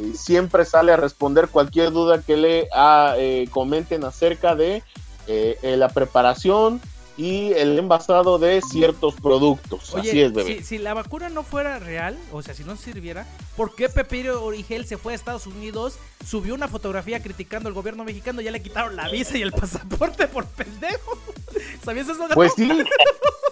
[0.00, 4.82] y siempre sale a responder cualquier duda que le ah, eh, comenten acerca de
[5.26, 6.80] eh, la preparación
[7.18, 9.92] y el envasado de ciertos productos.
[9.92, 10.58] Oye, Así es, bebé.
[10.58, 14.42] Si, si la vacuna no fuera real, o sea, si no sirviera, ¿por qué Pepillo
[14.44, 18.62] Origel se fue a Estados Unidos, subió una fotografía criticando al gobierno mexicano, ya le
[18.62, 21.18] quitaron la visa y el pasaporte por pendejo?
[21.84, 22.24] ¿Sabías eso?
[22.34, 22.70] Pues sí,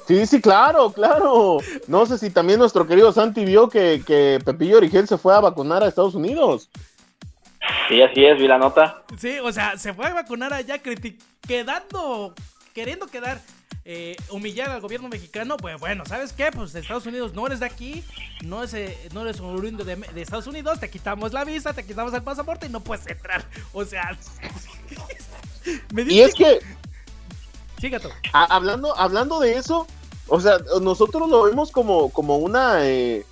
[0.07, 1.59] sí, sí, claro, claro.
[1.89, 5.41] No sé si también nuestro querido Santi vio que, que Pepillo Origel se fue a
[5.41, 6.71] vacunar a Estados Unidos.
[7.89, 9.03] Sí, así es, vi la nota.
[9.19, 10.81] Sí, o sea, se fue a vacunar allá
[11.47, 12.33] quedando,
[12.73, 13.41] queriendo quedar,
[13.89, 15.57] eh, humillar al gobierno mexicano.
[15.57, 16.51] Pues bueno, ¿sabes qué?
[16.53, 18.03] Pues Estados Unidos no eres de aquí,
[18.45, 21.87] no, es, eh, no eres oriundo de, de Estados Unidos, te quitamos la visa, te
[21.87, 23.45] quitamos el pasaporte y no puedes entrar.
[23.73, 24.19] O sea,
[25.95, 26.59] me Y es que,
[27.81, 28.09] Sí, gato.
[28.33, 29.87] hablando, hablando de eso,
[30.29, 32.87] o sea, nosotros lo vemos como, como una...
[32.87, 33.25] Eh,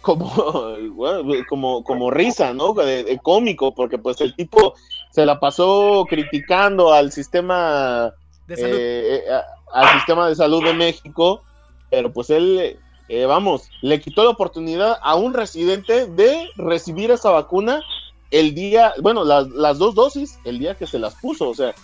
[0.00, 0.30] como,
[1.48, 2.74] como, como risa, ¿no?
[2.74, 4.74] De, cómico, porque pues el tipo
[5.10, 8.12] se la pasó criticando al sistema,
[8.48, 9.24] eh,
[9.72, 11.42] al sistema de salud de México,
[11.90, 17.30] pero pues él, eh, vamos, le quitó la oportunidad a un residente de recibir esa
[17.30, 17.82] vacuna
[18.30, 21.74] el día, bueno, las, las dos dosis, el día que se las puso, o sea,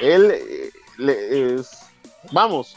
[0.00, 1.70] él eh, le, es,
[2.32, 2.76] vamos.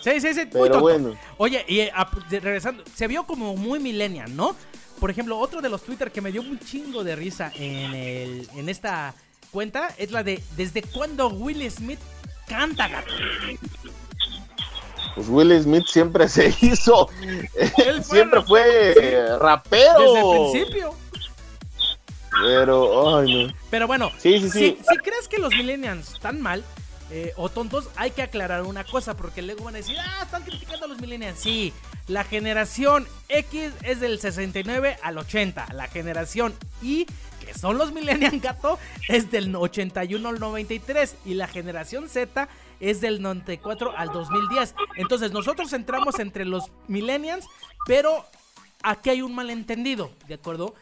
[0.00, 1.14] sí, sí, sí, pero bueno.
[1.36, 1.92] Oye, y eh,
[2.30, 4.56] regresando, se vio como muy millennial, ¿no?
[4.98, 8.48] Por ejemplo, otro de los Twitter que me dio un chingo de risa en, el,
[8.56, 9.14] en esta
[9.50, 11.98] cuenta es la de ¿Desde cuándo Will Smith
[12.48, 13.12] canta, gato?
[15.14, 17.08] Pues Will Smith siempre se hizo,
[17.54, 19.98] él siempre fue rapero.
[19.98, 20.94] Desde el principio.
[22.42, 23.54] Pero, ay, no.
[23.70, 24.78] Pero bueno, sí, sí, sí.
[24.88, 26.62] Si, crees que los millennials están mal
[27.10, 30.42] eh, o tontos, hay que aclarar una cosa, porque luego van a decir, ah, están
[30.42, 31.38] criticando a los millennials.
[31.38, 31.72] Sí,
[32.08, 35.72] la generación X es del 69 al 80.
[35.72, 37.06] La generación Y,
[37.46, 38.78] que son los millennials gato,
[39.08, 41.16] es del 81 al 93.
[41.24, 42.48] Y la generación Z
[42.80, 44.74] es del 94 al 2010.
[44.96, 47.46] Entonces nosotros entramos entre los millennials,
[47.86, 48.24] pero
[48.82, 50.74] aquí hay un malentendido, ¿de acuerdo?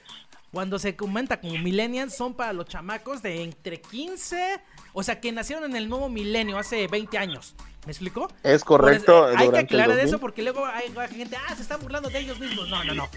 [0.52, 4.60] Cuando se comenta como millennials son para los chamacos de entre 15,
[4.92, 7.54] o sea, que nacieron en el nuevo milenio hace 20 años.
[7.86, 8.28] ¿Me explico?
[8.42, 9.26] Es correcto.
[9.36, 12.68] hay que aclarar eso porque luego hay gente, ah, se están burlando de ellos mismos.
[12.68, 13.08] No, no, no.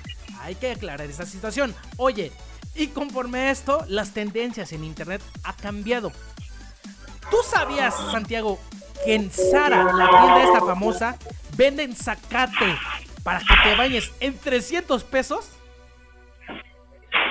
[0.41, 1.73] Hay que aclarar esa situación.
[1.97, 2.31] Oye,
[2.77, 6.11] y conforme a esto, las tendencias en internet ha cambiado.
[7.29, 8.59] ¿Tú sabías, Santiago,
[9.03, 11.17] que en Sara, la tienda esta famosa,
[11.57, 12.75] venden zacate
[13.23, 15.57] para que te bañes en 300 pesos?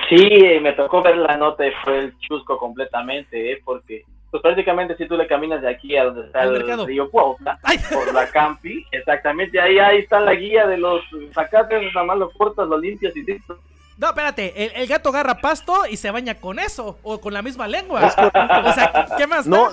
[0.09, 3.61] Sí, me tocó ver la nota y fue el chusco completamente, ¿eh?
[3.63, 7.57] porque pues prácticamente si tú le caminas de aquí a donde está el, río Puebla,
[7.93, 11.01] por la Campi, exactamente, ahí, ahí está la guía de los
[11.33, 13.57] zacates, nada más lo cortas, lo limpias y listo.
[13.97, 17.67] No, espérate, el, gato agarra pasto y se baña con eso, o con la misma
[17.67, 18.07] lengua.
[18.07, 19.47] o sea, ¿qué más?
[19.47, 19.69] No,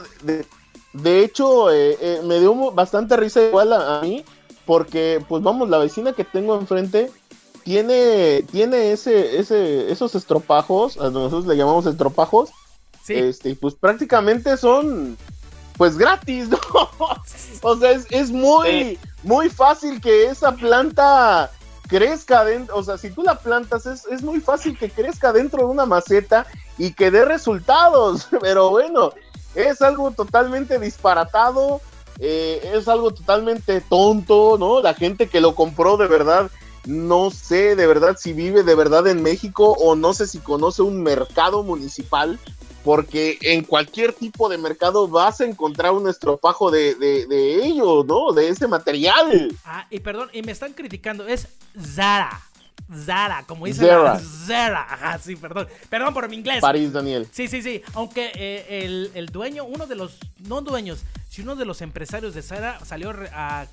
[0.93, 4.25] de, hecho, eh, eh, me dio bastante risa igual a, a mí,
[4.65, 7.11] porque, pues vamos, la vecina que tengo enfrente
[7.65, 12.51] tiene, tiene ese, ese, esos estropajos, nosotros le llamamos estropajos,
[13.03, 13.15] sí.
[13.15, 15.17] este, pues prácticamente son
[15.77, 16.59] pues gratis, ¿no?
[17.63, 21.51] o sea, es, muy, muy fácil que esa planta
[21.95, 25.61] crezca dentro, o sea, si tú la plantas, es, es muy fácil que crezca dentro
[25.61, 26.45] de una maceta
[26.77, 29.13] y que dé resultados, pero bueno,
[29.55, 31.81] es algo totalmente disparatado,
[32.19, 34.83] eh, es algo totalmente tonto, ¿no?
[34.83, 36.51] La gente que lo compró de verdad
[36.87, 40.83] no sé de verdad si vive de verdad en México o no sé si conoce
[40.83, 42.39] un mercado municipal,
[42.85, 48.33] porque en cualquier tipo de mercado vas a encontrar un estropajo de, de, ello, ¿no?
[48.33, 49.57] De ese material.
[49.65, 51.49] Ah, y perdón, y me están criticando, es
[51.81, 52.41] Zara.
[53.05, 54.21] Zara, como dice Zara.
[54.21, 54.83] Zara.
[54.83, 55.67] Ajá, sí, perdón.
[55.89, 56.61] Perdón por mi inglés.
[56.61, 57.27] París, Daniel.
[57.33, 57.83] Sí, sí, sí.
[57.95, 62.35] Aunque eh, el, el, dueño, uno de los, no dueños, sino uno de los empresarios
[62.35, 63.67] de Zara salió a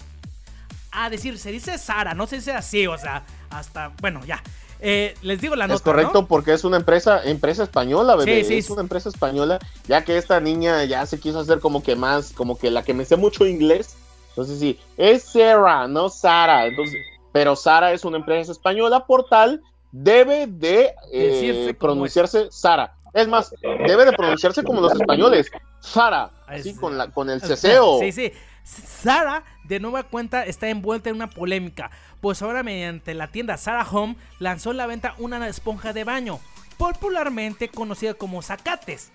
[0.91, 4.43] a decir, se dice Sara, no se dice así, o sea, hasta, bueno, ya.
[4.81, 5.75] Eh, les digo la nota.
[5.75, 8.43] Es correcto porque es una empresa, empresa española, bebé.
[8.43, 8.57] Sí, sí.
[8.57, 12.33] Es una empresa española, ya que esta niña ya se quiso hacer como que más,
[12.33, 13.95] como que la que me sé mucho inglés.
[14.29, 16.65] Entonces sí, es Sarah, no Sara.
[16.65, 16.99] Entonces,
[17.31, 19.61] pero Sara es una empresa española, por tal,
[19.91, 22.95] debe de eh, pronunciarse Sara.
[23.13, 25.51] Es más, debe de pronunciarse como los españoles.
[25.79, 27.99] Sara, así con, la, con el ceseo.
[27.99, 28.31] Sí, sí.
[28.71, 31.91] Sara, de nueva cuenta, está envuelta en una polémica,
[32.21, 36.39] pues ahora mediante la tienda Sara Home lanzó en la venta una esponja de baño,
[36.77, 39.11] popularmente conocida como zacates.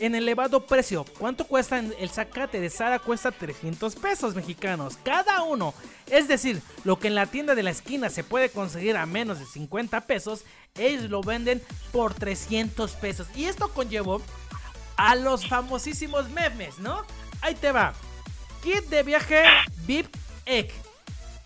[0.00, 3.00] En elevado precio, ¿cuánto cuesta el zacate de Sara?
[3.00, 5.74] Cuesta 300 pesos mexicanos cada uno.
[6.06, 9.40] Es decir, lo que en la tienda de la esquina se puede conseguir a menos
[9.40, 10.44] de 50 pesos,
[10.76, 13.26] ellos lo venden por 300 pesos.
[13.34, 14.22] Y esto conllevó
[14.96, 17.02] a los famosísimos memes, ¿no?
[17.40, 17.92] Ahí te va.
[18.68, 19.44] Kit de viaje
[19.86, 20.14] VIP
[20.44, 20.70] Egg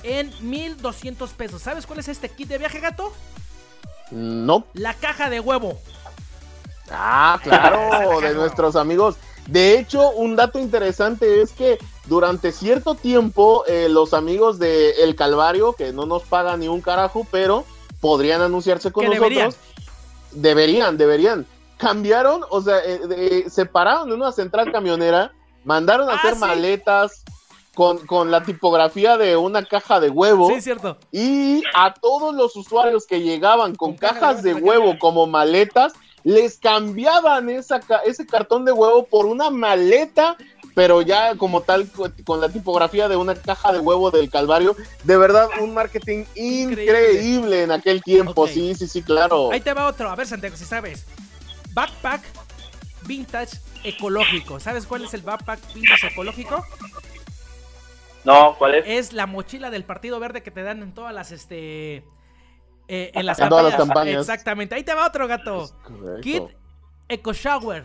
[0.02, 1.62] en 1200 pesos.
[1.62, 3.12] ¿Sabes cuál es este kit de viaje, gato?
[4.10, 4.66] No.
[4.74, 5.78] La caja de huevo.
[6.90, 9.14] Ah, claro, de nuestros amigos.
[9.46, 15.14] De hecho, un dato interesante es que durante cierto tiempo eh, los amigos de El
[15.14, 17.64] Calvario, que no nos pagan ni un carajo, pero
[18.00, 19.56] podrían anunciarse con nosotros,
[20.32, 21.46] deberían, deberían,
[21.78, 25.30] cambiaron, o sea, eh, separaron de una central camionera
[25.64, 27.24] Mandaron a ah, hacer maletas
[27.74, 30.48] con, la tipografía de una caja de huevo.
[30.48, 30.98] Sí, cierto.
[31.10, 35.92] Y a todos los usuarios que llegaban con, cajas de, huevo como maletas,
[36.24, 40.36] les cambiaban esa, ese cartón de huevo por una maleta
[40.74, 41.86] pero ya como tal,
[42.24, 47.62] con la tipografía de una caja de huevo del Calvario, de verdad, un marketing increíble,
[47.62, 49.52] en aquel tiempo, sí, sí, sí, claro.
[49.52, 51.04] Ahí te va otro, a ver Santiago, si sabes.
[51.74, 52.22] Backpack
[53.12, 54.58] Vintage Ecológico.
[54.58, 56.64] ¿Sabes cuál es el backpack Vintage Ecológico?
[58.24, 58.84] No, ¿cuál es?
[58.86, 62.04] Es la mochila del Partido Verde que te dan en todas las, este...
[62.88, 64.20] Eh, en las, campañas.
[64.20, 64.74] Exactamente.
[64.74, 65.70] Ahí te va otro gato.
[66.22, 66.42] Kit
[67.08, 67.84] Eco Shower.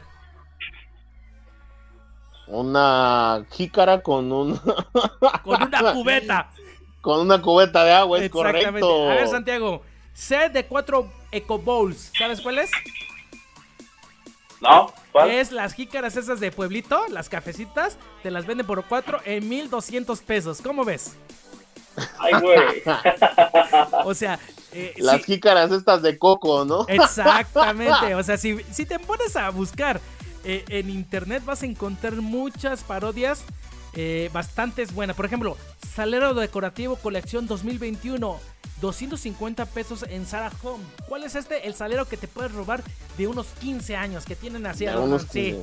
[2.47, 4.57] Una jícara con un.
[5.43, 6.49] con una cubeta.
[7.01, 9.09] Con una cubeta de agua, es correcto.
[9.09, 9.82] A ver, Santiago.
[10.13, 12.11] Set de cuatro Eco Bowls.
[12.17, 12.71] ¿Sabes cuál es?
[14.61, 15.32] No, ¿cuál?
[15.32, 20.20] Es las jícaras esas de pueblito, las cafecitas, te las venden por cuatro en 1200
[20.22, 20.61] pesos.
[20.61, 21.15] ¿Cómo ves?
[22.20, 22.84] Ay, güey.
[24.05, 24.39] o sea,
[24.72, 26.86] eh, las jícaras estas de coco, ¿no?
[26.88, 28.15] Exactamente.
[28.15, 29.99] O sea, si, si te pones a buscar
[30.43, 33.43] eh, en internet vas a encontrar muchas parodias
[33.93, 35.15] eh, bastantes buenas.
[35.15, 35.57] Por ejemplo,
[35.95, 38.39] salero decorativo colección 2021.
[38.82, 40.84] 250 pesos en Sarah Home.
[41.07, 41.67] ¿Cuál es este?
[41.67, 42.84] El salero que te puedes robar
[43.17, 44.95] de unos 15 años que tienen así a
[45.32, 45.59] sí.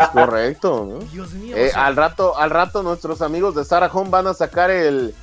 [0.00, 1.56] Es correcto, Dios mío.
[1.56, 5.14] Eh, al rato, al rato nuestros amigos de Sarah Home van a sacar el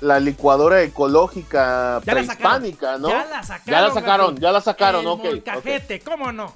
[0.00, 3.08] la licuadora ecológica prehispánica, ¿no?
[3.08, 3.66] Ya la sacaron.
[3.66, 6.54] Ya la sacaron, ya la sacaron, el Cajete, ¿cómo no?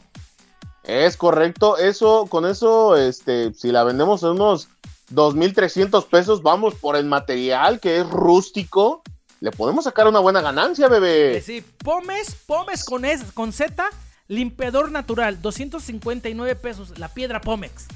[0.83, 4.69] Es correcto, eso, con eso, este, si la vendemos en unos
[5.15, 9.03] 2.300 pesos, vamos por el material que es rústico,
[9.41, 11.41] le podemos sacar una buena ganancia, bebé.
[11.41, 13.85] Sí, pomes, pomes con, es, con Z,
[14.29, 17.87] limpiador natural, 259 pesos, la piedra Pomex.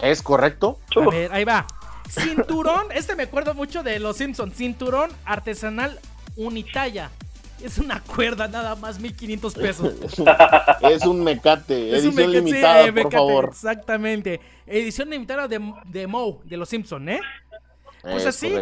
[0.00, 0.78] Es correcto.
[0.94, 1.66] A ver, ahí va.
[2.10, 5.98] Cinturón, este me acuerdo mucho de Los Simpsons, cinturón artesanal
[6.36, 7.10] unitalla,
[7.62, 9.94] es una cuerda nada más, 1500 pesos.
[10.82, 13.48] es un mecate, edición limitada, por favor.
[13.50, 14.40] Exactamente.
[14.66, 17.20] Edición limitada de, de Moe, de los Simpsons, ¿eh?
[18.02, 18.54] Pues así,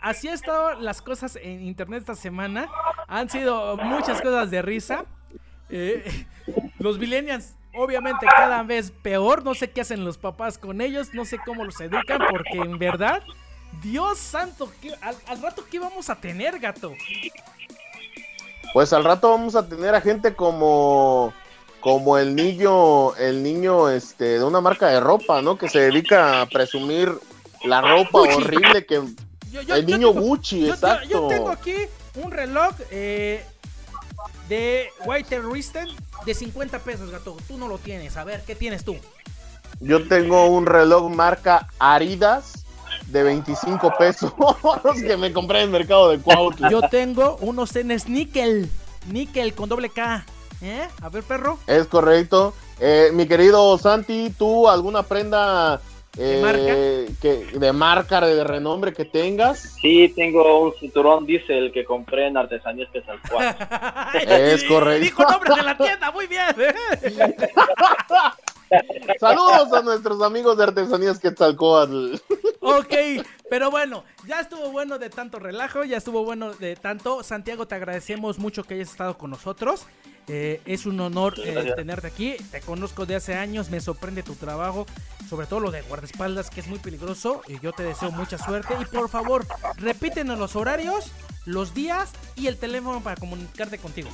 [0.00, 2.68] así ha estado las cosas en internet esta semana.
[3.08, 5.06] Han sido muchas cosas de risa.
[5.70, 6.04] Eh,
[6.78, 9.44] los millennials, obviamente, cada vez peor.
[9.44, 11.14] No sé qué hacen los papás con ellos.
[11.14, 13.24] No sé cómo los educan, porque en verdad,
[13.82, 16.94] Dios santo, al, al rato, ¿qué vamos a tener, gato?
[18.72, 21.32] Pues al rato vamos a tener a gente como
[21.80, 25.58] como el niño, el niño este de una marca de ropa, ¿no?
[25.58, 27.12] Que se dedica a presumir
[27.64, 29.02] la ropa horrible que
[29.68, 31.08] el niño Gucci, exacto.
[31.08, 31.74] Yo, tengo aquí
[32.14, 33.44] un reloj eh,
[34.48, 35.88] de White Risten
[36.24, 37.36] de 50 pesos, gato.
[37.48, 38.16] Tú no lo tienes.
[38.16, 38.96] A ver, ¿qué tienes tú?
[39.80, 42.61] Yo tengo un reloj marca Aridas
[43.12, 44.32] de 25 pesos
[45.06, 46.70] que me compré en el mercado de Cuautla.
[46.70, 48.68] Yo tengo unos tenis níquel,
[49.10, 50.24] níquel con doble K.
[50.62, 50.88] ¿Eh?
[51.02, 51.58] A ver, perro.
[51.66, 52.54] Es correcto.
[52.80, 55.80] Eh, mi querido Santi, ¿tú alguna prenda
[56.16, 56.62] ¿De marca?
[56.66, 59.76] Eh, que, de marca, de renombre que tengas?
[59.80, 63.62] Sí, tengo un cinturón diésel que compré en Artesanías Quetzalcoatl.
[64.28, 65.04] es correcto.
[65.04, 66.44] Dijo nombre de la tienda, muy bien.
[69.18, 72.16] Saludos a nuestros amigos de Artesanías Quetzalcoatl.
[72.64, 72.94] Ok,
[73.50, 77.24] pero bueno, ya estuvo bueno de tanto relajo, ya estuvo bueno de tanto.
[77.24, 79.88] Santiago, te agradecemos mucho que hayas estado con nosotros.
[80.28, 82.36] Eh, es un honor eh, tenerte aquí.
[82.52, 84.86] Te conozco de hace años, me sorprende tu trabajo,
[85.28, 87.42] sobre todo lo de guardaespaldas, que es muy peligroso.
[87.48, 88.74] Y yo te deseo mucha suerte.
[88.80, 89.44] Y por favor,
[89.78, 91.10] repítenos los horarios,
[91.44, 94.10] los días y el teléfono para comunicarte contigo.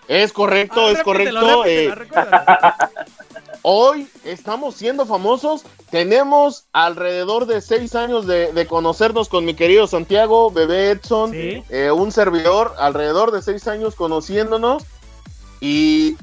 [0.06, 1.64] Es correcto, ah, es correcto.
[1.66, 1.92] Eh,
[3.68, 5.64] hoy estamos siendo famosos.
[5.90, 12.12] Tenemos alrededor de seis años de, conocernos con mi querido Santiago, bebé Edson, eh, un
[12.12, 14.84] servidor, alrededor de seis años conociéndonos.
[15.60, 16.16] Y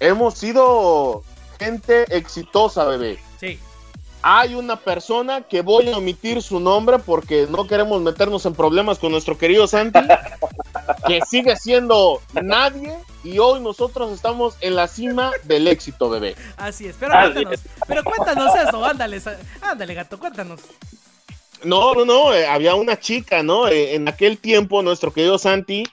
[0.00, 1.22] hemos sido
[1.58, 3.18] gente exitosa, bebé.
[3.38, 3.58] Sí
[4.22, 8.98] hay una persona que voy a omitir su nombre porque no queremos meternos en problemas
[8.98, 10.00] con nuestro querido Santi,
[11.06, 16.36] que sigue siendo nadie y hoy nosotros estamos en la cima del éxito, bebé.
[16.56, 19.20] Así es, pero cuéntanos, pero cuéntanos eso, ándale,
[19.60, 20.60] ándale gato, cuéntanos.
[21.64, 23.68] No, no, no, eh, había una chica, ¿no?
[23.68, 25.84] Eh, en aquel tiempo nuestro querido Santi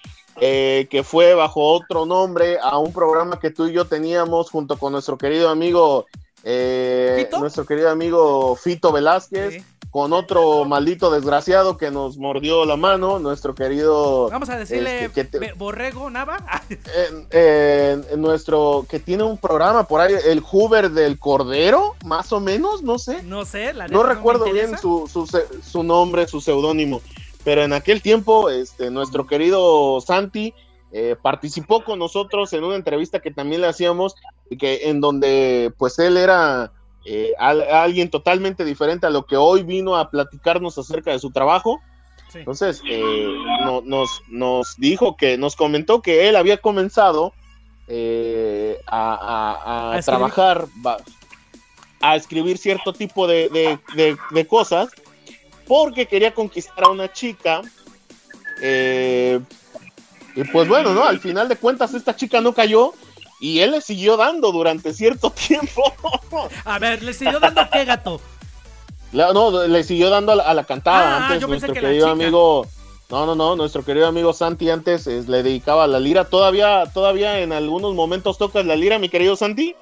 [0.42, 4.78] eh, que fue bajo otro nombre a un programa que tú y yo teníamos junto
[4.78, 6.06] con nuestro querido amigo,
[6.44, 13.18] eh, nuestro querido amigo Fito Velázquez con otro maldito desgraciado que nos mordió la mano,
[13.18, 14.30] nuestro querido...
[14.30, 16.38] Vamos a decirle este, Borrego Nava.
[18.18, 23.00] nuestro, que tiene un programa por ahí, el Hoover del Cordero, más o menos, no
[23.00, 23.24] sé.
[23.24, 25.28] No sé, la No recuerdo bien su, su,
[25.64, 27.02] su nombre, su seudónimo,
[27.44, 30.54] pero en aquel tiempo, este, nuestro querido Santi...
[30.92, 34.16] Eh, participó con nosotros en una entrevista que también le hacíamos,
[34.58, 36.72] que en donde pues él era
[37.06, 41.80] eh, alguien totalmente diferente a lo que hoy vino a platicarnos acerca de su trabajo.
[42.34, 43.28] Entonces, eh,
[43.86, 47.34] nos, nos dijo que, nos comentó que él había comenzado
[47.88, 50.68] eh, a, trabajar,
[52.02, 54.90] a escribir cierto tipo de, de, cosas,
[55.68, 57.62] porque quería conquistar a una chica.
[60.40, 61.04] Y pues bueno, ¿no?
[61.04, 62.94] Al final de cuentas, esta chica no cayó
[63.42, 65.94] y él le siguió dando durante cierto tiempo.
[66.64, 68.22] A ver, ¿le siguió dando qué gato?
[69.12, 71.18] no, le siguió dando a la, cantada.
[71.18, 72.66] Ah, antes nuestro querido amigo.
[73.10, 76.26] No, no, no, nuestro querido amigo Santi antes le dedicaba a la lira.
[76.26, 79.76] ¿Todavía, todavía en algunos momentos tocas la lira, mi querido Santi?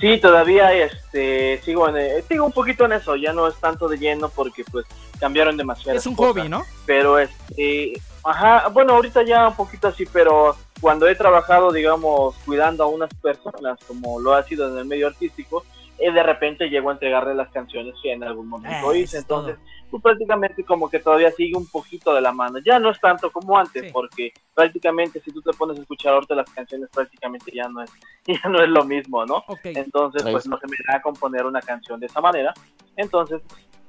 [0.00, 3.98] Sí, todavía este, sigo, en, sigo un poquito en eso, ya no es tanto de
[3.98, 4.86] lleno porque pues
[5.20, 5.98] cambiaron demasiado.
[5.98, 6.64] Es un hobby, ¿no?
[6.86, 12.84] Pero este, ajá, bueno, ahorita ya un poquito así, pero cuando he trabajado, digamos, cuidando
[12.84, 15.64] a unas personas, como lo ha sido en el medio artístico,
[16.00, 19.18] eh, de repente llego a entregarle las canciones que en algún momento hice.
[19.18, 19.58] Entonces,
[19.90, 22.58] pues prácticamente como que todavía sigue un poquito de la mano.
[22.64, 26.34] Ya no es tanto como antes, porque prácticamente si tú te pones a escuchar ahorita
[26.34, 27.90] las canciones, prácticamente ya no es,
[28.26, 29.44] ya no es lo mismo, ¿no?
[29.62, 32.54] Entonces, pues no se me da a componer una canción de esa manera.
[32.96, 33.42] Entonces,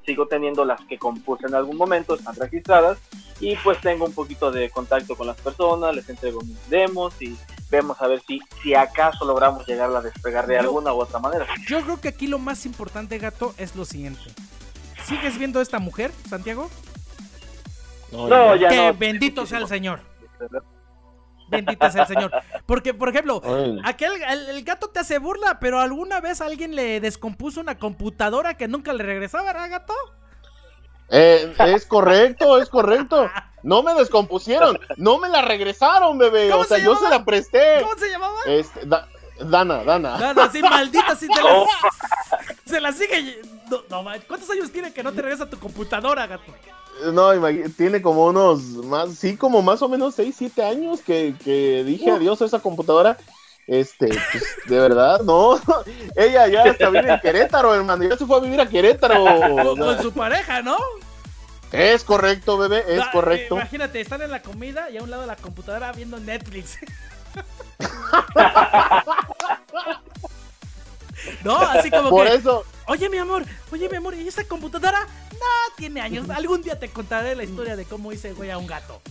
[0.06, 2.98] sigo teniendo las que compuse en algún momento, están registradas
[3.40, 7.36] y pues tengo un poquito de contacto con las personas, les entrego mis demos y
[7.70, 11.48] vemos a ver si, si acaso logramos llegar a despegar de alguna u otra manera.
[11.68, 14.22] Yo creo que aquí lo más importante, gato, es lo siguiente.
[15.06, 16.70] ¿Sigues viendo a esta mujer, Santiago?
[18.12, 20.02] No, ya que bendito sea el Señor.
[21.52, 22.32] Bendito sea el Señor.
[22.66, 23.42] Porque, por ejemplo,
[23.84, 28.68] aquel el, gato te hace burla, pero alguna vez alguien le descompuso una computadora que
[28.68, 29.94] nunca le regresaba, ¿verdad, gato?
[31.10, 33.30] Eh, es correcto, es correcto.
[33.64, 36.52] No me descompusieron, no me la regresaron, bebé.
[36.54, 37.82] O sea, yo se la presté.
[37.82, 38.40] ¿Cómo se llamaba?
[38.48, 40.18] Este, Dana, Dana.
[40.18, 41.66] Dana, sí, maldita, sí, se la,
[42.66, 43.42] se la sigue.
[43.90, 46.52] No, ¿Cuántos años tiene que no te regresa tu computadora, gato?
[47.14, 47.32] No,
[47.78, 52.12] tiene como unos más, sí, como más o menos 6, 7 años que, que dije
[52.12, 53.18] adiós a esa computadora.
[53.68, 55.60] Este, pues, de verdad, no.
[56.16, 58.04] Ella ya está vive en Querétaro, hermano.
[58.04, 59.24] Ya se fue a vivir a Querétaro.
[59.78, 60.78] Con, su pareja, ¿no?
[61.72, 63.56] Es correcto, bebé, es correcto.
[63.56, 66.78] Imagínate, están en la comida y a un lado de la computadora viendo Netflix.
[71.46, 72.66] no, así como Por eso.
[72.88, 75.00] Oye, mi amor, oye, mi amor, ¿y esa computadora?
[75.34, 76.30] No, tiene años.
[76.30, 79.02] Algún día te contaré la historia de cómo hice güey a un gato.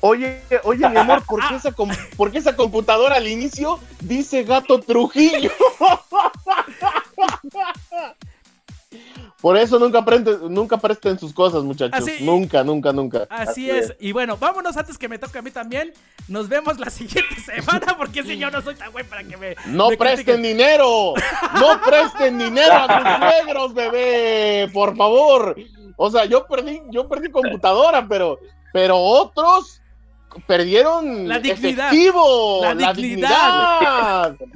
[0.00, 1.72] Oye, oye, mi amor, ¿por qué, esa
[2.16, 5.50] ¿por qué esa computadora al inicio dice gato Trujillo?
[9.46, 10.04] Por eso nunca,
[10.48, 12.04] nunca presten sus cosas, muchachos.
[12.18, 13.28] nunca, nunca, nunca.
[13.30, 13.94] Así, es.
[14.00, 15.92] Y bueno, vámonos antes que me toque a mí también.
[16.26, 19.54] Nos vemos la siguiente semana, porque si yo no soy tan güey para que me.
[19.66, 21.14] ¡No presten dinero!
[21.60, 24.68] ¡No presten dinero a sus negros, bebé!
[24.72, 25.54] Por favor.
[25.94, 28.40] O sea, yo perdí, yo perdí computadora, pero,
[28.72, 29.80] pero otros
[30.48, 31.92] perdieron la dignidad.
[31.92, 34.36] Efectivo, la, dignidad.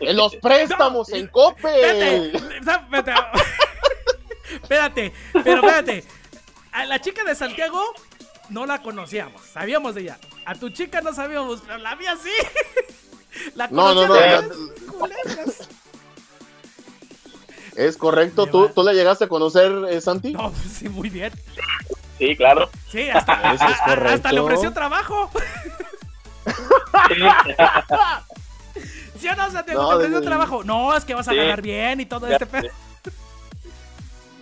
[0.00, 2.34] En los préstamos en Coppel.
[2.34, 3.18] Espérate,
[4.54, 6.04] espérate, pero espérate.
[6.72, 7.82] A la chica de Santiago
[8.48, 10.18] no la conocíamos, sabíamos de ella.
[10.44, 12.30] A tu chica no sabíamos, pero la mía sí.
[13.54, 14.14] La no, no, no.
[17.76, 20.32] Es correcto, ¿Tú, ¿tú la llegaste a conocer, eh, Santi?
[20.32, 21.32] No, pues sí, muy bien.
[22.18, 22.68] Sí, claro.
[22.90, 23.80] Sí, hasta, Eso es
[24.12, 25.30] hasta le ofreció trabajo.
[29.18, 29.82] ¿Sí o no, Santiago?
[29.82, 30.64] No, te ofreció trabajo.
[30.64, 32.68] No, es que vas a ganar bien y todo este pedo.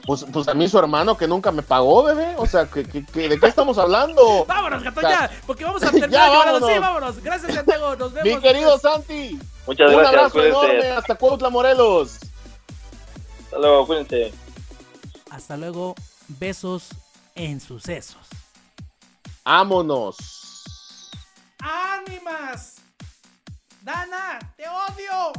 [0.09, 2.34] Pues, pues a mí su hermano que nunca me pagó, bebé.
[2.38, 2.82] O sea, ¿de
[3.12, 4.46] qué estamos hablando?
[4.46, 5.30] Vámonos, gato, ya.
[5.46, 6.11] Porque vamos a terminar.
[6.11, 6.70] ya, vámonos.
[6.70, 7.22] Sí, vámonos.
[7.22, 7.94] Gracias, Santiago.
[7.94, 8.34] Nos vemos.
[8.34, 9.38] Mi querido Santi.
[9.66, 10.11] Muchas gracias.
[10.11, 10.90] Un abrazo enorme.
[10.92, 12.20] Hasta Cuautla, Morelos.
[13.44, 14.32] Hasta luego, cuídense.
[15.28, 15.94] Hasta luego.
[16.28, 16.88] Besos
[17.34, 18.26] en sucesos.
[19.44, 20.16] ¡Vámonos!
[21.59, 22.76] ¡Ánimas!
[23.82, 24.38] ¡Dana!
[24.56, 25.32] ¡Te odio!